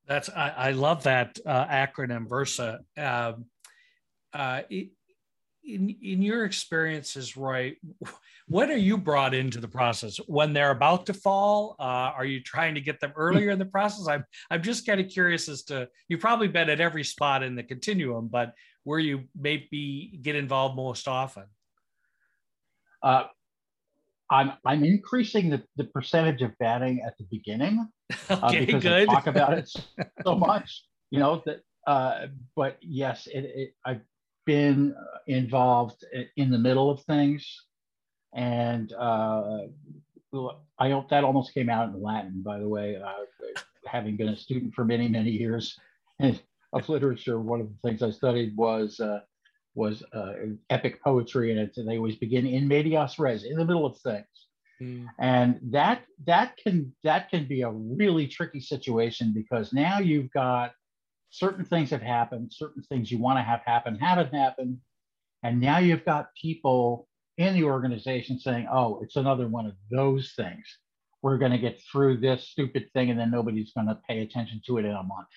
That's 0.09 0.29
I, 0.29 0.49
I 0.51 0.71
love 0.73 1.05
that 1.05 1.39
uh, 1.45 1.67
acronym 1.67 2.29
Versa. 2.29 2.81
Um, 2.97 3.47
uh, 4.33 4.63
it, 4.71 4.91
in 5.67 5.91
in 6.03 6.23
your 6.23 6.45
experiences, 6.45 7.37
Roy, 7.37 7.77
when 8.49 8.71
are 8.71 8.77
you 8.77 8.97
brought 8.97 9.35
into 9.35 9.61
the 9.61 9.69
process? 9.69 10.19
When 10.27 10.53
they're 10.53 10.71
about 10.71 11.07
to 11.07 11.15
fall? 11.15 11.77
Uh, 11.79 12.13
are 12.17 12.25
you 12.25 12.41
trying 12.41 12.75
to 12.75 12.81
get 12.81 13.01
them 13.01 13.13
earlier 13.17 13.51
in 13.51 13.59
the 13.59 13.67
process? 13.67 14.07
I'm 14.09 14.25
I'm 14.51 14.63
just 14.63 14.87
kind 14.87 15.01
of 15.01 15.09
curious 15.09 15.49
as 15.49 15.63
to 15.65 15.89
you've 16.09 16.21
probably 16.21 16.49
been 16.49 16.71
at 16.71 16.81
every 16.81 17.05
spot 17.05 17.43
in 17.43 17.57
the 17.57 17.63
continuum, 17.63 18.29
but 18.29 18.55
where 18.85 19.01
you 19.01 19.25
maybe 19.39 20.19
get 20.23 20.37
involved 20.37 20.77
most 20.77 21.09
often. 21.09 21.45
Uh, 23.03 23.25
I'm 24.31 24.53
I'm 24.65 24.85
increasing 24.85 25.51
the, 25.51 25.63
the 25.77 25.85
percentage 25.85 26.43
of 26.43 26.57
batting 26.59 27.03
at 27.07 27.17
the 27.19 27.25
beginning 27.31 27.89
uh, 28.31 28.41
okay, 28.45 28.63
uh, 28.63 28.67
because 28.67 28.83
good. 28.83 29.09
I 29.09 29.13
talk 29.13 29.27
about 29.27 29.53
it 29.55 29.71
so 30.25 30.35
much. 30.35 30.85
You 31.11 31.21
know 31.21 31.43
that, 31.47 31.61
uh, 31.87 32.27
but 32.57 32.79
yes, 32.81 33.27
it, 33.29 33.45
it, 33.55 33.75
I've 33.85 34.01
been 34.47 34.95
involved 35.27 36.05
in 36.37 36.51
the 36.51 36.59
middle 36.59 36.91
of 36.91 37.03
things, 37.03 37.65
and 38.35 38.93
uh, 38.93 39.59
I 40.79 40.91
hope 40.91 41.11
that 41.11 41.25
almost 41.25 41.55
came 41.55 41.69
out 41.69 41.89
in 41.89 42.03
Latin. 42.03 42.43
By 42.43 42.59
the 42.59 42.69
way, 42.69 42.97
uh, 42.97 43.61
having 43.87 44.17
been 44.17 44.29
a 44.29 44.37
student 44.37 44.75
for 44.75 44.85
many 44.85 45.09
many 45.09 45.31
years 45.31 45.79
of 46.21 46.89
literature, 46.89 47.41
one 47.41 47.61
of 47.61 47.69
the 47.69 47.89
things 47.89 48.03
I 48.03 48.11
studied 48.11 48.57
was 48.57 49.01
uh, 49.01 49.21
was 49.75 50.03
uh, 50.15 50.33
epic 50.71 51.03
poetry, 51.03 51.51
and, 51.51 51.61
it, 51.61 51.75
they 51.77 51.97
always 51.97 52.17
begin 52.17 52.47
in 52.47 52.67
medias 52.67 53.19
res, 53.19 53.45
in 53.45 53.57
the 53.57 53.65
middle 53.65 53.87
of 53.87 53.99
things. 53.99 54.27
Mm. 54.81 55.07
And 55.19 55.61
that 55.71 56.03
that 56.27 56.57
can 56.57 56.95
that 57.03 57.31
can 57.31 57.47
be 57.47 57.63
a 57.63 57.71
really 57.71 58.27
tricky 58.27 58.61
situation 58.61 59.33
because 59.35 59.73
now 59.73 59.99
you've 60.01 60.31
got 60.33 60.73
certain 61.31 61.65
things 61.65 61.91
have 61.91 62.03
happened, 62.03 62.53
certain 62.53 62.83
things 62.83 63.11
you 63.11 63.19
want 63.19 63.39
to 63.39 63.43
have 63.43 63.61
happen 63.65 63.99
haven't 63.99 64.35
happened, 64.35 64.79
and 65.43 65.61
now 65.61 65.79
you've 65.79 66.05
got 66.05 66.35
people 66.41 67.09
in 67.39 67.55
the 67.55 67.65
organization 67.65 68.39
saying, 68.39 68.67
"Oh, 68.71 69.01
it's 69.03 69.17
another 69.17 69.49
one 69.49 69.67
of 69.67 69.75
those 69.91 70.33
things. 70.37 70.65
We're 71.23 71.39
going 71.39 71.53
to 71.53 71.59
get 71.59 71.81
through 71.93 72.19
this 72.19 72.49
stupid 72.49 72.91
thing, 72.93 73.11
and 73.11 73.19
then 73.19 73.31
nobody's 73.31 73.73
going 73.73 73.89
to 73.89 74.01
pay 74.09 74.21
attention 74.23 74.61
to 74.67 74.79
it 74.79 74.85
in 74.85 74.93
a 74.93 75.03
month." 75.03 75.29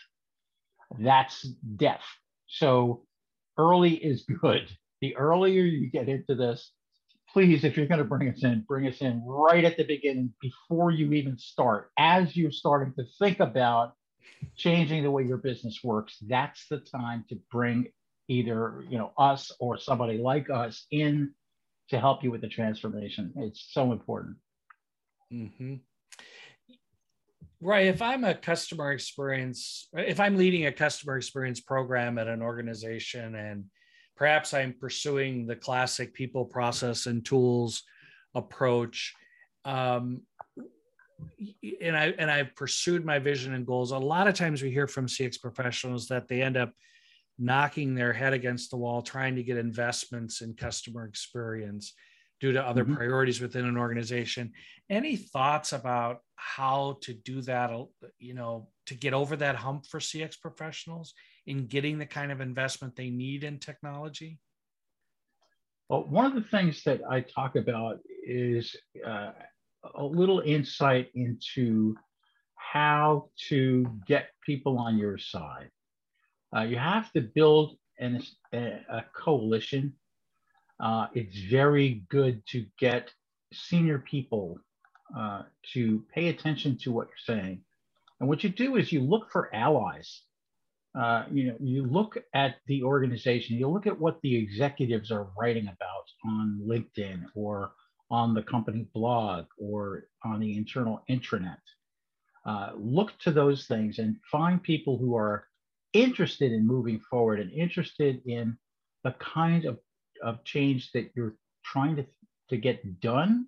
That's 0.99 1.41
death. 1.75 2.03
So 2.47 3.05
early 3.57 3.93
is 3.93 4.23
good. 4.41 4.69
The 5.01 5.15
earlier 5.15 5.63
you 5.63 5.89
get 5.89 6.09
into 6.09 6.35
this, 6.35 6.71
please, 7.31 7.63
if 7.63 7.77
you're 7.77 7.85
going 7.85 7.99
to 7.99 8.03
bring 8.03 8.29
us 8.29 8.43
in, 8.43 8.61
bring 8.67 8.87
us 8.87 9.01
in 9.01 9.23
right 9.25 9.63
at 9.63 9.77
the 9.77 9.83
beginning 9.83 10.33
before 10.41 10.91
you 10.91 11.13
even 11.13 11.37
start. 11.37 11.91
As 11.97 12.35
you're 12.35 12.51
starting 12.51 12.93
to 12.95 13.05
think 13.19 13.39
about 13.39 13.93
changing 14.55 15.03
the 15.03 15.11
way 15.11 15.23
your 15.23 15.37
business 15.37 15.79
works, 15.83 16.17
that's 16.27 16.67
the 16.69 16.79
time 16.79 17.25
to 17.29 17.37
bring 17.51 17.87
either 18.27 18.83
you 18.89 18.97
know 18.97 19.11
us 19.17 19.51
or 19.59 19.77
somebody 19.77 20.17
like 20.17 20.49
us 20.49 20.85
in 20.91 21.33
to 21.89 21.99
help 21.99 22.23
you 22.23 22.31
with 22.31 22.41
the 22.41 22.47
transformation. 22.47 23.33
It's 23.37 23.67
so 23.71 23.91
important. 23.91 24.37
Mm-hmm. 25.33 25.75
Right. 27.61 27.87
If 27.87 28.01
I'm 28.01 28.23
a 28.23 28.35
customer 28.35 28.91
experience, 28.91 29.89
if 29.93 30.19
I'm 30.19 30.37
leading 30.37 30.67
a 30.67 30.71
customer 30.71 31.17
experience 31.17 31.59
program 31.59 32.17
at 32.17 32.27
an 32.27 32.41
organization 32.41 33.35
and 33.35 33.65
perhaps 34.15 34.53
I'm 34.53 34.75
pursuing 34.79 35.45
the 35.45 35.57
classic 35.57 36.13
people, 36.13 36.45
process, 36.45 37.05
and 37.05 37.25
tools 37.25 37.83
approach, 38.33 39.13
um, 39.65 40.21
and 41.81 41.97
I 41.97 42.13
and 42.17 42.29
I've 42.29 42.55
pursued 42.55 43.05
my 43.05 43.19
vision 43.19 43.53
and 43.53 43.65
goals. 43.65 43.91
A 43.91 43.97
lot 43.97 44.27
of 44.27 44.33
times 44.33 44.61
we 44.61 44.71
hear 44.71 44.87
from 44.87 45.07
CX 45.07 45.39
professionals 45.41 46.07
that 46.07 46.27
they 46.27 46.41
end 46.41 46.57
up 46.57 46.73
knocking 47.37 47.95
their 47.95 48.11
head 48.11 48.33
against 48.33 48.69
the 48.69 48.77
wall 48.77 49.01
trying 49.01 49.35
to 49.35 49.43
get 49.43 49.57
investments 49.57 50.41
in 50.41 50.53
customer 50.53 51.05
experience 51.05 51.93
due 52.39 52.51
to 52.51 52.63
other 52.63 52.83
mm-hmm. 52.83 52.95
priorities 52.95 53.41
within 53.41 53.65
an 53.65 53.77
organization. 53.77 54.51
Any 54.89 55.15
thoughts 55.15 55.73
about 55.73 56.19
how 56.35 56.97
to 57.01 57.13
do 57.13 57.41
that, 57.41 57.71
you 58.17 58.33
know, 58.33 58.69
to 58.87 58.93
get 58.93 59.13
over 59.13 59.35
that 59.37 59.55
hump 59.55 59.85
for 59.85 59.99
CX 59.99 60.39
professionals 60.39 61.13
in 61.47 61.67
getting 61.67 61.97
the 61.97 62.05
kind 62.05 62.31
of 62.31 62.41
investment 62.41 62.95
they 62.95 63.09
need 63.09 63.43
in 63.43 63.59
technology? 63.59 64.39
Well, 65.89 66.03
one 66.03 66.25
of 66.25 66.35
the 66.35 66.47
things 66.49 66.83
that 66.83 67.01
I 67.09 67.21
talk 67.21 67.55
about 67.55 67.99
is 68.25 68.75
uh, 69.05 69.31
a 69.95 70.03
little 70.03 70.41
insight 70.41 71.09
into 71.15 71.95
how 72.55 73.29
to 73.49 73.85
get 74.05 74.29
people 74.45 74.77
on 74.77 74.97
your 74.97 75.17
side. 75.17 75.69
Uh, 76.55 76.61
you 76.61 76.77
have 76.77 77.11
to 77.13 77.21
build 77.21 77.77
an, 77.99 78.21
a 78.53 79.03
coalition 79.13 79.93
uh, 80.79 81.07
it's 81.13 81.37
very 81.37 82.03
good 82.09 82.45
to 82.47 82.65
get 82.79 83.11
senior 83.51 83.99
people 83.99 84.57
uh, 85.17 85.43
to 85.73 86.03
pay 86.13 86.29
attention 86.29 86.77
to 86.77 86.91
what 86.91 87.07
you're 87.07 87.37
saying. 87.37 87.61
And 88.19 88.29
what 88.29 88.43
you 88.43 88.49
do 88.49 88.77
is 88.77 88.91
you 88.91 89.01
look 89.01 89.29
for 89.31 89.53
allies. 89.53 90.21
Uh, 90.99 91.25
you 91.31 91.47
know, 91.47 91.55
you 91.59 91.85
look 91.85 92.17
at 92.33 92.55
the 92.65 92.83
organization, 92.83 93.57
you 93.57 93.67
look 93.67 93.87
at 93.87 93.99
what 93.99 94.19
the 94.21 94.35
executives 94.35 95.11
are 95.11 95.27
writing 95.39 95.65
about 95.65 96.05
on 96.25 96.59
LinkedIn 96.65 97.25
or 97.35 97.73
on 98.11 98.33
the 98.33 98.43
company 98.43 98.87
blog 98.93 99.45
or 99.57 100.05
on 100.23 100.39
the 100.39 100.57
internal 100.57 101.03
intranet. 101.09 101.57
Uh, 102.45 102.71
look 102.77 103.17
to 103.19 103.31
those 103.31 103.67
things 103.67 103.99
and 103.99 104.15
find 104.31 104.63
people 104.63 104.97
who 104.97 105.15
are 105.15 105.45
interested 105.93 106.51
in 106.51 106.65
moving 106.65 106.99
forward 106.99 107.39
and 107.39 107.51
interested 107.51 108.21
in 108.25 108.57
the 109.03 109.11
kind 109.19 109.65
of 109.65 109.77
of 110.23 110.43
change 110.43 110.91
that 110.91 111.11
you're 111.15 111.35
trying 111.63 111.95
to, 111.95 112.05
to 112.49 112.57
get 112.57 112.99
done. 112.99 113.47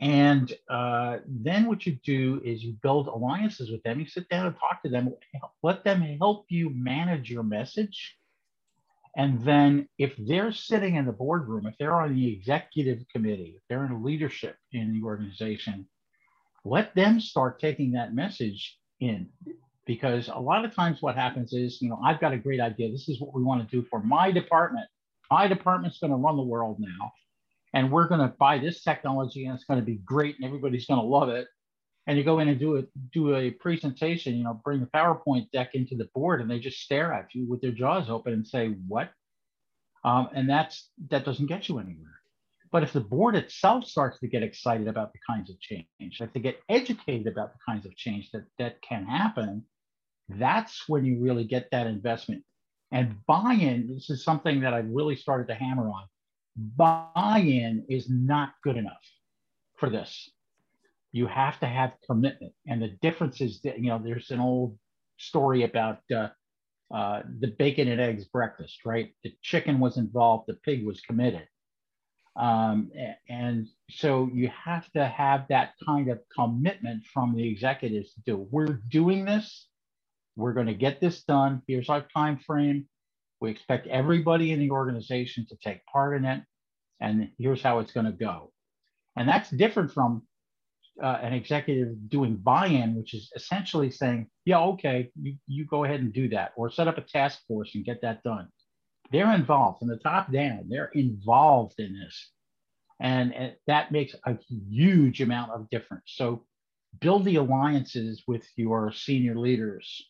And 0.00 0.52
uh, 0.68 1.18
then 1.26 1.66
what 1.66 1.86
you 1.86 1.98
do 2.04 2.40
is 2.44 2.62
you 2.62 2.74
build 2.82 3.08
alliances 3.08 3.70
with 3.70 3.82
them. 3.84 4.00
You 4.00 4.06
sit 4.06 4.28
down 4.28 4.46
and 4.46 4.56
talk 4.56 4.82
to 4.82 4.88
them, 4.88 5.14
let 5.62 5.84
them 5.84 6.02
help 6.18 6.46
you 6.48 6.70
manage 6.70 7.30
your 7.30 7.42
message. 7.42 8.16
And 9.16 9.44
then 9.44 9.88
if 9.98 10.14
they're 10.18 10.52
sitting 10.52 10.96
in 10.96 11.06
the 11.06 11.12
boardroom, 11.12 11.66
if 11.66 11.74
they're 11.78 12.00
on 12.00 12.14
the 12.14 12.32
executive 12.32 13.04
committee, 13.12 13.54
if 13.56 13.62
they're 13.68 13.84
in 13.86 14.02
leadership 14.02 14.56
in 14.72 14.92
the 14.92 15.06
organization, 15.06 15.86
let 16.64 16.94
them 16.94 17.20
start 17.20 17.60
taking 17.60 17.92
that 17.92 18.14
message 18.14 18.78
in. 19.00 19.28
Because 19.86 20.28
a 20.28 20.40
lot 20.40 20.64
of 20.64 20.74
times 20.74 21.02
what 21.02 21.14
happens 21.14 21.52
is, 21.52 21.80
you 21.80 21.90
know, 21.90 22.00
I've 22.04 22.20
got 22.20 22.32
a 22.32 22.38
great 22.38 22.60
idea. 22.60 22.90
This 22.90 23.08
is 23.08 23.20
what 23.20 23.34
we 23.34 23.42
want 23.42 23.68
to 23.68 23.76
do 23.76 23.86
for 23.88 24.02
my 24.02 24.32
department 24.32 24.88
my 25.30 25.48
department's 25.48 25.98
going 25.98 26.10
to 26.10 26.16
run 26.16 26.36
the 26.36 26.42
world 26.42 26.76
now 26.78 27.12
and 27.72 27.90
we're 27.90 28.08
going 28.08 28.20
to 28.20 28.34
buy 28.38 28.58
this 28.58 28.82
technology 28.82 29.46
and 29.46 29.54
it's 29.54 29.64
going 29.64 29.80
to 29.80 29.84
be 29.84 29.96
great 30.04 30.36
and 30.36 30.44
everybody's 30.44 30.86
going 30.86 31.00
to 31.00 31.06
love 31.06 31.28
it 31.28 31.46
and 32.06 32.18
you 32.18 32.24
go 32.24 32.38
in 32.38 32.48
and 32.48 32.58
do 32.58 32.76
a 32.76 32.82
do 33.12 33.34
a 33.34 33.50
presentation 33.50 34.34
you 34.34 34.44
know 34.44 34.60
bring 34.64 34.80
the 34.80 34.86
powerpoint 34.86 35.50
deck 35.52 35.70
into 35.74 35.94
the 35.96 36.08
board 36.14 36.40
and 36.40 36.50
they 36.50 36.58
just 36.58 36.80
stare 36.80 37.12
at 37.12 37.28
you 37.34 37.46
with 37.48 37.60
their 37.60 37.72
jaws 37.72 38.10
open 38.10 38.32
and 38.32 38.46
say 38.46 38.68
what 38.88 39.10
um, 40.04 40.28
and 40.34 40.48
that's 40.48 40.90
that 41.10 41.24
doesn't 41.24 41.46
get 41.46 41.68
you 41.68 41.78
anywhere 41.78 42.20
but 42.70 42.82
if 42.82 42.92
the 42.92 43.00
board 43.00 43.36
itself 43.36 43.84
starts 43.84 44.18
to 44.18 44.26
get 44.26 44.42
excited 44.42 44.88
about 44.88 45.12
the 45.12 45.18
kinds 45.26 45.50
of 45.50 45.60
change 45.60 45.86
if 46.00 46.32
they 46.32 46.40
get 46.40 46.60
educated 46.68 47.26
about 47.26 47.52
the 47.52 47.58
kinds 47.66 47.86
of 47.86 47.96
change 47.96 48.30
that 48.32 48.44
that 48.58 48.80
can 48.82 49.04
happen 49.04 49.64
that's 50.28 50.88
when 50.88 51.04
you 51.04 51.18
really 51.20 51.44
get 51.44 51.68
that 51.70 51.86
investment 51.86 52.42
and 52.94 53.16
buy 53.26 53.54
in, 53.60 53.92
this 53.92 54.08
is 54.08 54.22
something 54.22 54.60
that 54.60 54.72
I've 54.72 54.88
really 54.88 55.16
started 55.16 55.48
to 55.48 55.54
hammer 55.54 55.88
on. 55.88 56.04
Buy 56.76 57.42
in 57.44 57.84
is 57.88 58.08
not 58.08 58.54
good 58.62 58.76
enough 58.76 59.02
for 59.78 59.90
this. 59.90 60.30
You 61.14 61.26
have 61.26 61.58
to 61.60 61.66
have 61.66 61.92
commitment. 62.06 62.52
And 62.66 62.82
the 62.82 62.96
difference 63.00 63.40
is 63.40 63.60
that, 63.62 63.78
you 63.78 63.88
know, 63.88 64.00
there's 64.02 64.30
an 64.30 64.40
old 64.40 64.78
story 65.16 65.62
about 65.62 66.00
uh, 66.14 66.28
uh, 66.94 67.22
the 67.40 67.54
bacon 67.58 67.88
and 67.88 68.00
eggs 68.00 68.24
breakfast, 68.26 68.80
right? 68.84 69.14
The 69.22 69.32
chicken 69.42 69.80
was 69.80 69.96
involved, 69.96 70.44
the 70.48 70.54
pig 70.54 70.84
was 70.84 71.00
committed. 71.00 71.48
Um, 72.36 72.90
and 73.28 73.68
so 73.90 74.28
you 74.34 74.50
have 74.64 74.90
to 74.92 75.06
have 75.06 75.46
that 75.48 75.74
kind 75.86 76.10
of 76.10 76.20
commitment 76.36 77.04
from 77.12 77.36
the 77.36 77.48
executives 77.48 78.12
to 78.14 78.20
do. 78.26 78.48
We're 78.50 78.80
doing 78.90 79.24
this 79.24 79.68
we're 80.36 80.52
going 80.52 80.66
to 80.66 80.74
get 80.74 81.00
this 81.00 81.22
done. 81.22 81.62
Here's 81.66 81.88
our 81.88 82.06
time 82.14 82.38
frame. 82.38 82.86
We 83.40 83.50
expect 83.50 83.86
everybody 83.86 84.52
in 84.52 84.58
the 84.58 84.70
organization 84.70 85.46
to 85.48 85.56
take 85.62 85.84
part 85.86 86.16
in 86.16 86.24
it. 86.24 86.42
And 87.00 87.30
here's 87.38 87.62
how 87.62 87.80
it's 87.80 87.92
going 87.92 88.06
to 88.06 88.12
go. 88.12 88.52
And 89.16 89.28
that's 89.28 89.50
different 89.50 89.92
from 89.92 90.22
uh, 91.02 91.18
an 91.22 91.32
executive 91.32 92.08
doing 92.08 92.36
buy-in, 92.36 92.94
which 92.94 93.14
is 93.14 93.30
essentially 93.34 93.90
saying, 93.90 94.28
yeah, 94.44 94.60
okay, 94.60 95.10
you, 95.20 95.36
you 95.46 95.66
go 95.66 95.84
ahead 95.84 96.00
and 96.00 96.12
do 96.12 96.28
that, 96.28 96.52
or 96.56 96.70
set 96.70 96.88
up 96.88 96.98
a 96.98 97.02
task 97.02 97.40
force 97.48 97.74
and 97.74 97.84
get 97.84 98.02
that 98.02 98.22
done. 98.22 98.48
They're 99.12 99.34
involved 99.34 99.80
from 99.80 99.88
the 99.88 99.98
top 99.98 100.32
down. 100.32 100.66
They're 100.68 100.90
involved 100.94 101.74
in 101.78 101.98
this. 101.98 102.30
And, 103.00 103.34
and 103.34 103.56
that 103.66 103.92
makes 103.92 104.14
a 104.24 104.38
huge 104.70 105.20
amount 105.20 105.52
of 105.52 105.68
difference. 105.70 106.04
So 106.06 106.44
build 107.00 107.24
the 107.24 107.36
alliances 107.36 108.22
with 108.26 108.46
your 108.56 108.92
senior 108.92 109.36
leaders 109.36 110.04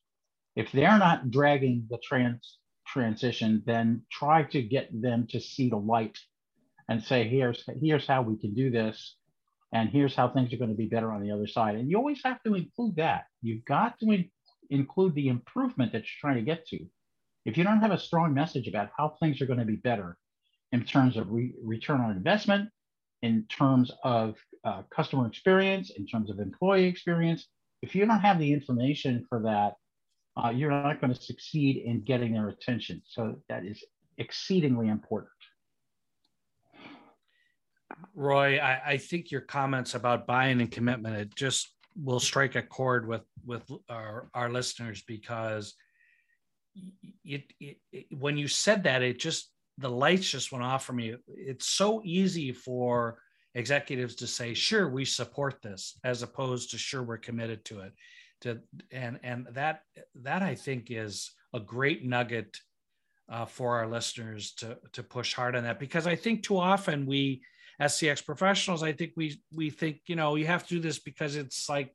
if 0.56 0.70
they're 0.72 0.98
not 0.98 1.30
dragging 1.30 1.86
the 1.90 1.98
trans 1.98 2.58
transition, 2.86 3.62
then 3.66 4.02
try 4.12 4.42
to 4.44 4.62
get 4.62 4.88
them 5.00 5.26
to 5.30 5.40
see 5.40 5.68
the 5.68 5.76
light 5.76 6.16
and 6.88 7.02
say, 7.02 7.26
here's 7.26 7.64
here's 7.80 8.06
how 8.06 8.22
we 8.22 8.36
can 8.38 8.54
do 8.54 8.70
this, 8.70 9.16
and 9.74 9.90
here's 9.90 10.14
how 10.14 10.28
things 10.28 10.52
are 10.52 10.56
going 10.56 10.70
to 10.70 10.76
be 10.76 10.86
better 10.86 11.10
on 11.10 11.20
the 11.20 11.32
other 11.32 11.48
side. 11.48 11.74
And 11.74 11.90
you 11.90 11.98
always 11.98 12.22
have 12.24 12.40
to 12.44 12.54
include 12.54 12.94
that. 12.96 13.24
You've 13.42 13.64
got 13.64 13.98
to 13.98 14.10
in- 14.12 14.30
include 14.70 15.14
the 15.16 15.28
improvement 15.28 15.92
that 15.92 16.02
you're 16.02 16.20
trying 16.20 16.36
to 16.36 16.48
get 16.48 16.66
to. 16.68 16.78
If 17.44 17.58
you 17.58 17.64
don't 17.64 17.80
have 17.80 17.90
a 17.90 17.98
strong 17.98 18.32
message 18.32 18.68
about 18.68 18.90
how 18.96 19.16
things 19.20 19.42
are 19.42 19.46
going 19.46 19.58
to 19.58 19.64
be 19.64 19.76
better 19.76 20.16
in 20.70 20.84
terms 20.84 21.16
of 21.16 21.30
re- 21.30 21.52
return 21.62 22.00
on 22.00 22.12
investment, 22.12 22.70
in 23.22 23.44
terms 23.48 23.90
of 24.04 24.36
uh, 24.64 24.82
customer 24.94 25.26
experience, 25.26 25.90
in 25.90 26.06
terms 26.06 26.30
of 26.30 26.38
employee 26.38 26.86
experience. 26.86 27.48
If 27.82 27.94
you 27.94 28.06
don't 28.06 28.20
have 28.20 28.38
the 28.38 28.52
information 28.52 29.26
for 29.28 29.42
that, 29.42 29.74
uh, 30.36 30.50
you're 30.50 30.70
not 30.70 31.00
going 31.00 31.12
to 31.12 31.20
succeed 31.20 31.82
in 31.84 32.04
getting 32.04 32.32
their 32.32 32.48
attention. 32.48 33.02
So 33.06 33.40
that 33.48 33.64
is 33.64 33.84
exceedingly 34.18 34.88
important. 34.88 35.32
Roy, 38.14 38.58
I, 38.58 38.80
I 38.92 38.96
think 38.96 39.30
your 39.30 39.40
comments 39.40 39.94
about 39.94 40.26
buying 40.26 40.60
and 40.60 40.70
commitment, 40.70 41.16
it 41.16 41.34
just 41.34 41.72
will 41.96 42.20
strike 42.20 42.54
a 42.54 42.62
chord 42.62 43.06
with 43.06 43.22
with 43.44 43.70
our, 43.88 44.28
our 44.34 44.50
listeners 44.50 45.02
because 45.06 45.74
it, 47.24 47.44
it, 47.60 47.76
it, 47.92 48.06
when 48.10 48.36
you 48.36 48.48
said 48.48 48.84
that, 48.84 49.02
it 49.02 49.18
just 49.18 49.50
the 49.78 49.90
lights 49.90 50.30
just 50.30 50.52
went 50.52 50.64
off 50.64 50.84
for 50.84 50.92
me. 50.92 51.14
It's 51.28 51.66
so 51.66 52.00
easy 52.04 52.52
for 52.52 53.18
executives 53.54 54.16
to 54.16 54.26
say, 54.26 54.54
"Sure, 54.54 54.88
we 54.88 55.04
support 55.04 55.60
this," 55.62 55.98
as 56.04 56.22
opposed 56.22 56.70
to 56.70 56.78
"Sure, 56.78 57.02
we're 57.02 57.18
committed 57.18 57.64
to 57.66 57.80
it." 57.80 57.92
To 58.42 58.60
and 58.90 59.18
and 59.22 59.46
that 59.52 59.82
that 60.16 60.42
I 60.42 60.54
think 60.54 60.90
is 60.90 61.32
a 61.52 61.60
great 61.60 62.04
nugget 62.04 62.56
uh, 63.28 63.46
for 63.46 63.78
our 63.78 63.88
listeners 63.88 64.52
to 64.54 64.78
to 64.92 65.02
push 65.02 65.34
hard 65.34 65.56
on 65.56 65.64
that 65.64 65.78
because 65.78 66.06
I 66.06 66.16
think 66.16 66.42
too 66.42 66.58
often 66.58 67.06
we 67.06 67.42
as 67.80 67.94
CX 67.94 68.24
professionals, 68.24 68.82
I 68.82 68.92
think 68.92 69.12
we 69.16 69.40
we 69.52 69.70
think 69.70 70.00
you 70.06 70.16
know 70.16 70.36
you 70.36 70.46
have 70.46 70.66
to 70.66 70.74
do 70.74 70.80
this 70.80 70.98
because 70.98 71.36
it's 71.36 71.68
like 71.68 71.94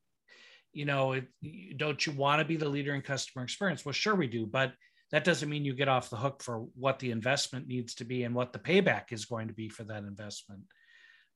you 0.74 0.86
know 0.86 1.14
it, 1.14 1.26
don't 1.78 2.06
you 2.06 2.14
want 2.14 2.40
to 2.40 2.46
be 2.46 2.58
the 2.58 2.70
leader 2.70 2.94
in 2.94 3.02
customer 3.02 3.44
experience? 3.44 3.86
Well, 3.86 3.94
sure 3.94 4.16
we 4.16 4.28
do, 4.28 4.46
but 4.46 4.74
that 5.12 5.24
doesn't 5.24 5.50
mean 5.50 5.66
you 5.66 5.74
get 5.74 5.88
off 5.88 6.10
the 6.10 6.18
hook 6.18 6.44
for 6.44 6.68
what 6.76 7.00
the 7.00 7.12
investment 7.12 7.68
needs 7.68 7.96
to 7.96 8.06
be 8.06 8.24
and 8.24 8.36
what 8.36 8.54
the 8.54 8.60
payback 8.60 9.12
is 9.12 9.26
going 9.26 9.48
to 9.48 9.54
be 9.54 9.68
for 9.70 9.84
that 9.86 10.04
investment 10.04 10.62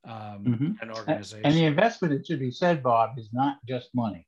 um, 0.05 0.43
mm-hmm. 0.45 0.71
an 0.81 0.91
organization. 0.91 1.45
And 1.45 1.55
the 1.55 1.65
investment, 1.65 2.13
it 2.13 2.25
should 2.25 2.39
be 2.39 2.51
said, 2.51 2.83
Bob, 2.83 3.17
is 3.17 3.29
not 3.31 3.57
just 3.67 3.89
money. 3.93 4.27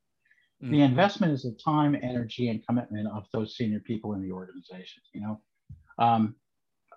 Mm-hmm. 0.63 0.73
The 0.73 0.81
investment 0.81 1.33
is 1.33 1.43
the 1.43 1.55
time, 1.63 1.95
energy, 2.01 2.49
and 2.49 2.65
commitment 2.65 3.07
of 3.07 3.25
those 3.33 3.55
senior 3.57 3.79
people 3.81 4.13
in 4.13 4.21
the 4.21 4.31
organization. 4.31 5.01
You 5.13 5.21
know, 5.21 5.41
um, 5.99 6.35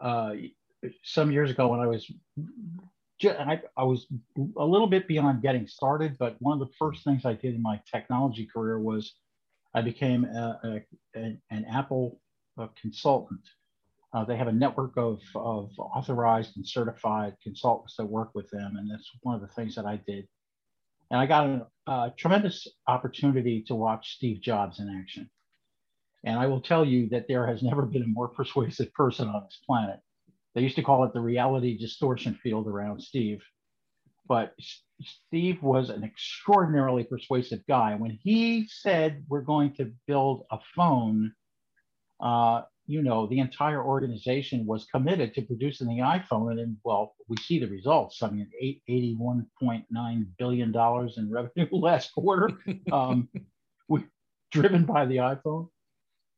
uh, 0.01 0.35
some 1.03 1.33
years 1.33 1.51
ago 1.51 1.69
when 1.69 1.81
I 1.81 1.87
was, 1.87 2.11
I, 3.25 3.61
I 3.77 3.85
was 3.85 4.07
a 4.57 4.65
little 4.65 4.87
bit 4.87 5.09
beyond 5.09 5.43
getting 5.43 5.67
started, 5.67 6.17
but 6.19 6.37
one 6.41 6.61
of 6.61 6.67
the 6.67 6.73
first 6.79 7.05
things 7.05 7.25
I 7.25 7.35
did 7.35 7.55
in 7.55 7.63
my 7.63 7.81
technology 7.91 8.47
career 8.47 8.79
was 8.79 9.15
I 9.75 9.83
became 9.83 10.25
a, 10.25 10.83
a, 11.17 11.37
an 11.51 11.67
Apple 11.71 12.21
uh, 12.59 12.69
consultant 12.81 13.41
uh, 14.15 14.25
they 14.25 14.37
have 14.37 14.49
a 14.49 14.53
network 14.53 14.97
of, 14.97 15.21
of 15.35 15.71
authorized 15.79 16.57
and 16.57 16.67
certified 16.67 17.37
consultants 17.43 17.97
that 17.97 18.07
work 18.07 18.31
with 18.35 18.49
them. 18.51 18.77
And 18.77 18.91
that's 18.91 19.11
one 19.23 19.35
of 19.35 19.41
the 19.41 19.49
things 19.49 19.75
that 19.75 19.85
I 19.85 19.97
did. 20.07 20.27
And 21.11 21.21
I 21.21 21.27
got 21.27 21.47
a, 21.47 21.67
a 21.91 22.15
tremendous 22.17 22.67
opportunity 22.87 23.63
to 23.69 23.75
watch 23.75 24.15
Steve 24.17 24.41
Jobs 24.41 24.81
in 24.81 24.89
action. 24.89 25.29
And 26.25 26.39
I 26.39 26.47
will 26.47 26.61
tell 26.61 26.85
you 26.85 27.09
that 27.11 27.29
there 27.29 27.47
has 27.47 27.63
never 27.63 27.83
been 27.83 28.03
a 28.03 28.07
more 28.07 28.29
persuasive 28.29 28.93
person 28.95 29.29
on 29.29 29.45
this 29.45 29.61
planet. 29.67 30.01
They 30.55 30.63
used 30.63 30.77
to 30.77 30.83
call 30.83 31.05
it 31.05 31.13
the 31.13 31.21
reality 31.21 31.77
distortion 31.77 32.39
field 32.43 32.67
around 32.67 33.01
Steve. 33.03 33.43
But 34.27 34.55
Steve 35.01 35.63
was 35.63 35.91
an 35.91 36.05
extraordinarily 36.05 37.05
persuasive 37.05 37.67
guy. 37.67 37.95
When 37.95 38.19
he 38.23 38.67
said, 38.69 39.25
We're 39.29 39.43
going 39.43 39.75
to 39.77 39.93
build 40.07 40.45
a 40.51 40.59
phone, 40.75 41.33
uh, 42.21 42.63
you 42.87 43.03
know, 43.03 43.27
the 43.27 43.39
entire 43.39 43.83
organization 43.83 44.67
was 44.67 44.87
committed 44.87 45.35
to 45.35 45.43
producing 45.43 45.89
the 45.89 46.03
iPhone. 46.03 46.51
And 46.51 46.59
then, 46.59 46.77
well, 46.85 47.15
we 47.29 47.37
see 47.37 47.59
the 47.59 47.69
results. 47.69 48.23
I 48.23 48.31
mean, 48.31 48.51
$81.9 48.89 50.27
billion 50.39 50.75
in 51.17 51.31
revenue 51.31 51.69
last 51.73 52.13
quarter, 52.13 52.51
um, 52.91 53.29
driven 54.53 54.85
by 54.85 55.05
the 55.07 55.17
iPhone. 55.17 55.69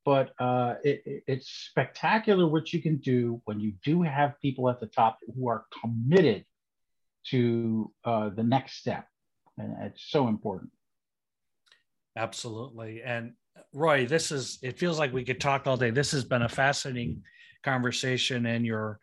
But 0.04 0.32
uh, 0.38 0.74
it, 0.82 1.02
it, 1.04 1.22
it's 1.26 1.50
spectacular 1.50 2.46
what 2.46 2.72
you 2.72 2.80
can 2.80 2.96
do 2.98 3.40
when 3.44 3.60
you 3.60 3.72
do 3.84 4.02
have 4.02 4.40
people 4.40 4.68
at 4.68 4.80
the 4.80 4.86
top 4.86 5.18
who 5.36 5.48
are 5.48 5.64
committed 5.80 6.44
to 7.26 7.92
uh, 8.04 8.30
the 8.30 8.42
next 8.42 8.76
step. 8.76 9.06
And 9.58 9.76
it's 9.82 10.06
so 10.08 10.28
important. 10.28 10.70
Absolutely. 12.16 13.02
And 13.02 13.34
Roy, 13.72 14.06
this 14.06 14.32
is 14.32 14.58
it 14.62 14.78
feels 14.78 14.98
like 14.98 15.12
we 15.12 15.24
could 15.24 15.40
talk 15.40 15.66
all 15.66 15.76
day. 15.76 15.90
This 15.90 16.12
has 16.12 16.24
been 16.24 16.42
a 16.42 16.48
fascinating 16.48 17.22
conversation 17.62 18.46
and 18.46 18.64
your 18.64 18.98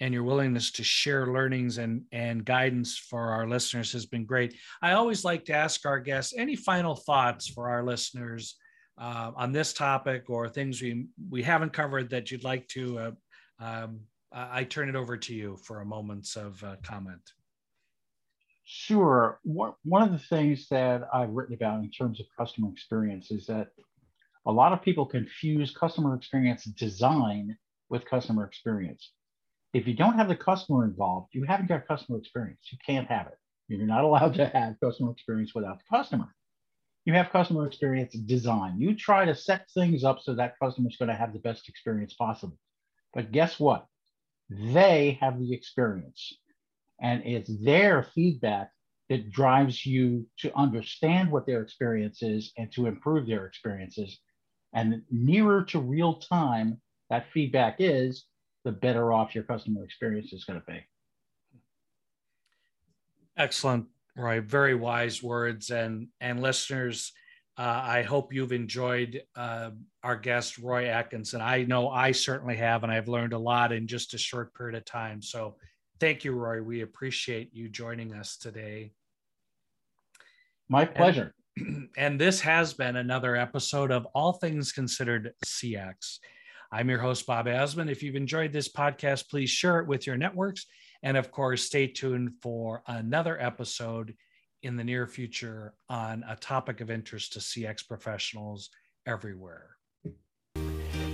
and 0.00 0.14
your 0.14 0.24
willingness 0.24 0.70
to 0.72 0.84
share 0.84 1.26
learnings 1.26 1.78
and 1.78 2.02
and 2.12 2.44
guidance 2.44 2.96
for 2.96 3.30
our 3.30 3.46
listeners 3.46 3.92
has 3.92 4.06
been 4.06 4.24
great. 4.24 4.54
I 4.82 4.92
always 4.92 5.24
like 5.24 5.44
to 5.46 5.54
ask 5.54 5.86
our 5.86 6.00
guests 6.00 6.34
any 6.36 6.56
final 6.56 6.96
thoughts 6.96 7.48
for 7.48 7.68
our 7.70 7.84
listeners 7.84 8.56
uh, 8.98 9.32
on 9.36 9.52
this 9.52 9.72
topic 9.72 10.28
or 10.28 10.48
things 10.48 10.80
we 10.82 11.06
we 11.30 11.42
haven't 11.42 11.72
covered 11.72 12.10
that 12.10 12.30
you'd 12.30 12.44
like 12.44 12.68
to. 12.68 12.98
Uh, 12.98 13.12
um, 13.60 14.00
I 14.32 14.64
turn 14.64 14.88
it 14.88 14.94
over 14.94 15.16
to 15.16 15.34
you 15.34 15.56
for 15.64 15.80
a 15.80 15.84
moment 15.84 16.28
of 16.36 16.62
uh, 16.62 16.76
comment. 16.84 17.20
Sure. 18.64 19.40
One 19.42 20.02
of 20.02 20.12
the 20.12 20.18
things 20.18 20.68
that 20.68 21.08
I've 21.12 21.30
written 21.30 21.54
about 21.54 21.80
in 21.80 21.90
terms 21.90 22.20
of 22.20 22.26
customer 22.38 22.68
experience 22.70 23.32
is 23.32 23.46
that 23.46 23.70
a 24.46 24.52
lot 24.52 24.72
of 24.72 24.82
people 24.82 25.04
confuse 25.04 25.76
customer 25.76 26.14
experience 26.14 26.64
design 26.64 27.56
with 27.88 28.04
customer 28.04 28.44
experience. 28.44 29.10
If 29.74 29.88
you 29.88 29.94
don't 29.94 30.14
have 30.14 30.28
the 30.28 30.36
customer 30.36 30.84
involved, 30.84 31.28
you 31.32 31.44
haven't 31.44 31.68
got 31.68 31.88
customer 31.88 32.18
experience. 32.18 32.60
You 32.70 32.78
can't 32.86 33.08
have 33.08 33.26
it. 33.26 33.38
You're 33.66 33.86
not 33.86 34.04
allowed 34.04 34.34
to 34.34 34.46
have 34.46 34.76
customer 34.82 35.10
experience 35.10 35.52
without 35.54 35.78
the 35.78 35.96
customer. 35.96 36.34
You 37.04 37.14
have 37.14 37.30
customer 37.30 37.66
experience 37.66 38.14
design. 38.14 38.78
You 38.78 38.94
try 38.94 39.24
to 39.24 39.34
set 39.34 39.68
things 39.70 40.04
up 40.04 40.20
so 40.22 40.34
that 40.34 40.58
customer 40.62 40.88
is 40.88 40.96
going 40.96 41.08
to 41.08 41.14
have 41.14 41.32
the 41.32 41.38
best 41.38 41.68
experience 41.68 42.14
possible. 42.14 42.58
But 43.14 43.32
guess 43.32 43.58
what? 43.58 43.86
They 44.48 45.18
have 45.20 45.40
the 45.40 45.52
experience. 45.52 46.34
And 47.00 47.24
it's 47.24 47.50
their 47.64 48.02
feedback 48.02 48.70
that 49.08 49.30
drives 49.30 49.84
you 49.84 50.26
to 50.38 50.56
understand 50.56 51.30
what 51.30 51.46
their 51.46 51.62
experience 51.62 52.22
is 52.22 52.52
and 52.56 52.70
to 52.72 52.86
improve 52.86 53.26
their 53.26 53.46
experiences 53.46 54.20
and 54.72 55.02
nearer 55.10 55.64
to 55.64 55.80
real 55.80 56.20
time 56.20 56.80
that 57.08 57.26
feedback 57.32 57.76
is, 57.78 58.26
the 58.64 58.70
better 58.70 59.12
off 59.12 59.34
your 59.34 59.44
customer 59.44 59.84
experience 59.84 60.32
is 60.32 60.44
going 60.44 60.60
to 60.60 60.66
be. 60.66 60.80
Excellent, 63.36 63.86
Roy. 64.16 64.40
Very 64.40 64.74
wise 64.74 65.22
words, 65.22 65.70
and 65.70 66.08
and 66.20 66.40
listeners. 66.42 67.12
Uh, 67.58 67.82
I 67.84 68.02
hope 68.02 68.32
you've 68.32 68.52
enjoyed 68.52 69.22
uh, 69.36 69.70
our 70.02 70.16
guest, 70.16 70.56
Roy 70.56 70.86
Atkinson. 70.86 71.42
I 71.42 71.64
know 71.64 71.90
I 71.90 72.12
certainly 72.12 72.56
have, 72.56 72.84
and 72.84 72.92
I've 72.92 73.08
learned 73.08 73.34
a 73.34 73.38
lot 73.38 73.72
in 73.72 73.86
just 73.86 74.14
a 74.14 74.18
short 74.18 74.54
period 74.54 74.76
of 74.76 74.84
time. 74.84 75.20
So, 75.20 75.56
thank 75.98 76.24
you, 76.24 76.32
Roy. 76.32 76.62
We 76.62 76.80
appreciate 76.80 77.50
you 77.52 77.68
joining 77.68 78.14
us 78.14 78.36
today. 78.36 78.92
My 80.68 80.84
pleasure. 80.84 81.34
and 81.96 82.20
this 82.20 82.40
has 82.40 82.72
been 82.72 82.96
another 82.96 83.36
episode 83.36 83.90
of 83.90 84.06
All 84.14 84.34
Things 84.34 84.72
Considered 84.72 85.32
CX. 85.44 86.18
I'm 86.72 86.88
your 86.88 87.00
host, 87.00 87.26
Bob 87.26 87.46
Azman. 87.46 87.90
If 87.90 88.02
you've 88.02 88.14
enjoyed 88.14 88.52
this 88.52 88.72
podcast, 88.72 89.28
please 89.28 89.50
share 89.50 89.80
it 89.80 89.88
with 89.88 90.06
your 90.06 90.16
networks. 90.16 90.66
And 91.02 91.16
of 91.16 91.30
course, 91.30 91.64
stay 91.64 91.86
tuned 91.86 92.32
for 92.40 92.82
another 92.86 93.40
episode 93.40 94.14
in 94.62 94.76
the 94.76 94.84
near 94.84 95.06
future 95.06 95.74
on 95.88 96.24
a 96.28 96.36
topic 96.36 96.80
of 96.80 96.90
interest 96.90 97.32
to 97.32 97.38
CX 97.38 97.86
professionals 97.86 98.70
everywhere. 99.06 99.76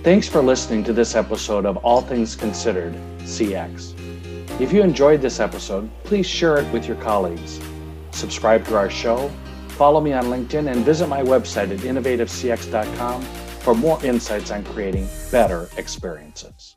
Thanks 0.03 0.27
for 0.27 0.41
listening 0.41 0.83
to 0.85 0.93
this 0.93 1.15
episode 1.15 1.65
of 1.65 1.77
All 1.77 2.01
Things 2.01 2.35
Considered 2.35 2.93
CX. 3.19 3.93
If 4.59 4.73
you 4.73 4.81
enjoyed 4.81 5.21
this 5.21 5.39
episode, 5.39 5.89
please 6.03 6.25
share 6.25 6.57
it 6.57 6.71
with 6.73 6.87
your 6.87 6.97
colleagues. 6.97 7.59
Subscribe 8.11 8.65
to 8.65 8.75
our 8.75 8.89
show 8.89 9.31
Follow 9.77 10.01
me 10.01 10.11
on 10.11 10.25
LinkedIn 10.25 10.71
and 10.71 10.83
visit 10.83 11.07
my 11.07 11.21
website 11.21 11.69
at 11.71 11.77
innovativecx.com 11.81 13.21
for 13.61 13.75
more 13.75 14.03
insights 14.03 14.49
on 14.49 14.63
creating 14.63 15.07
better 15.31 15.69
experiences. 15.77 16.76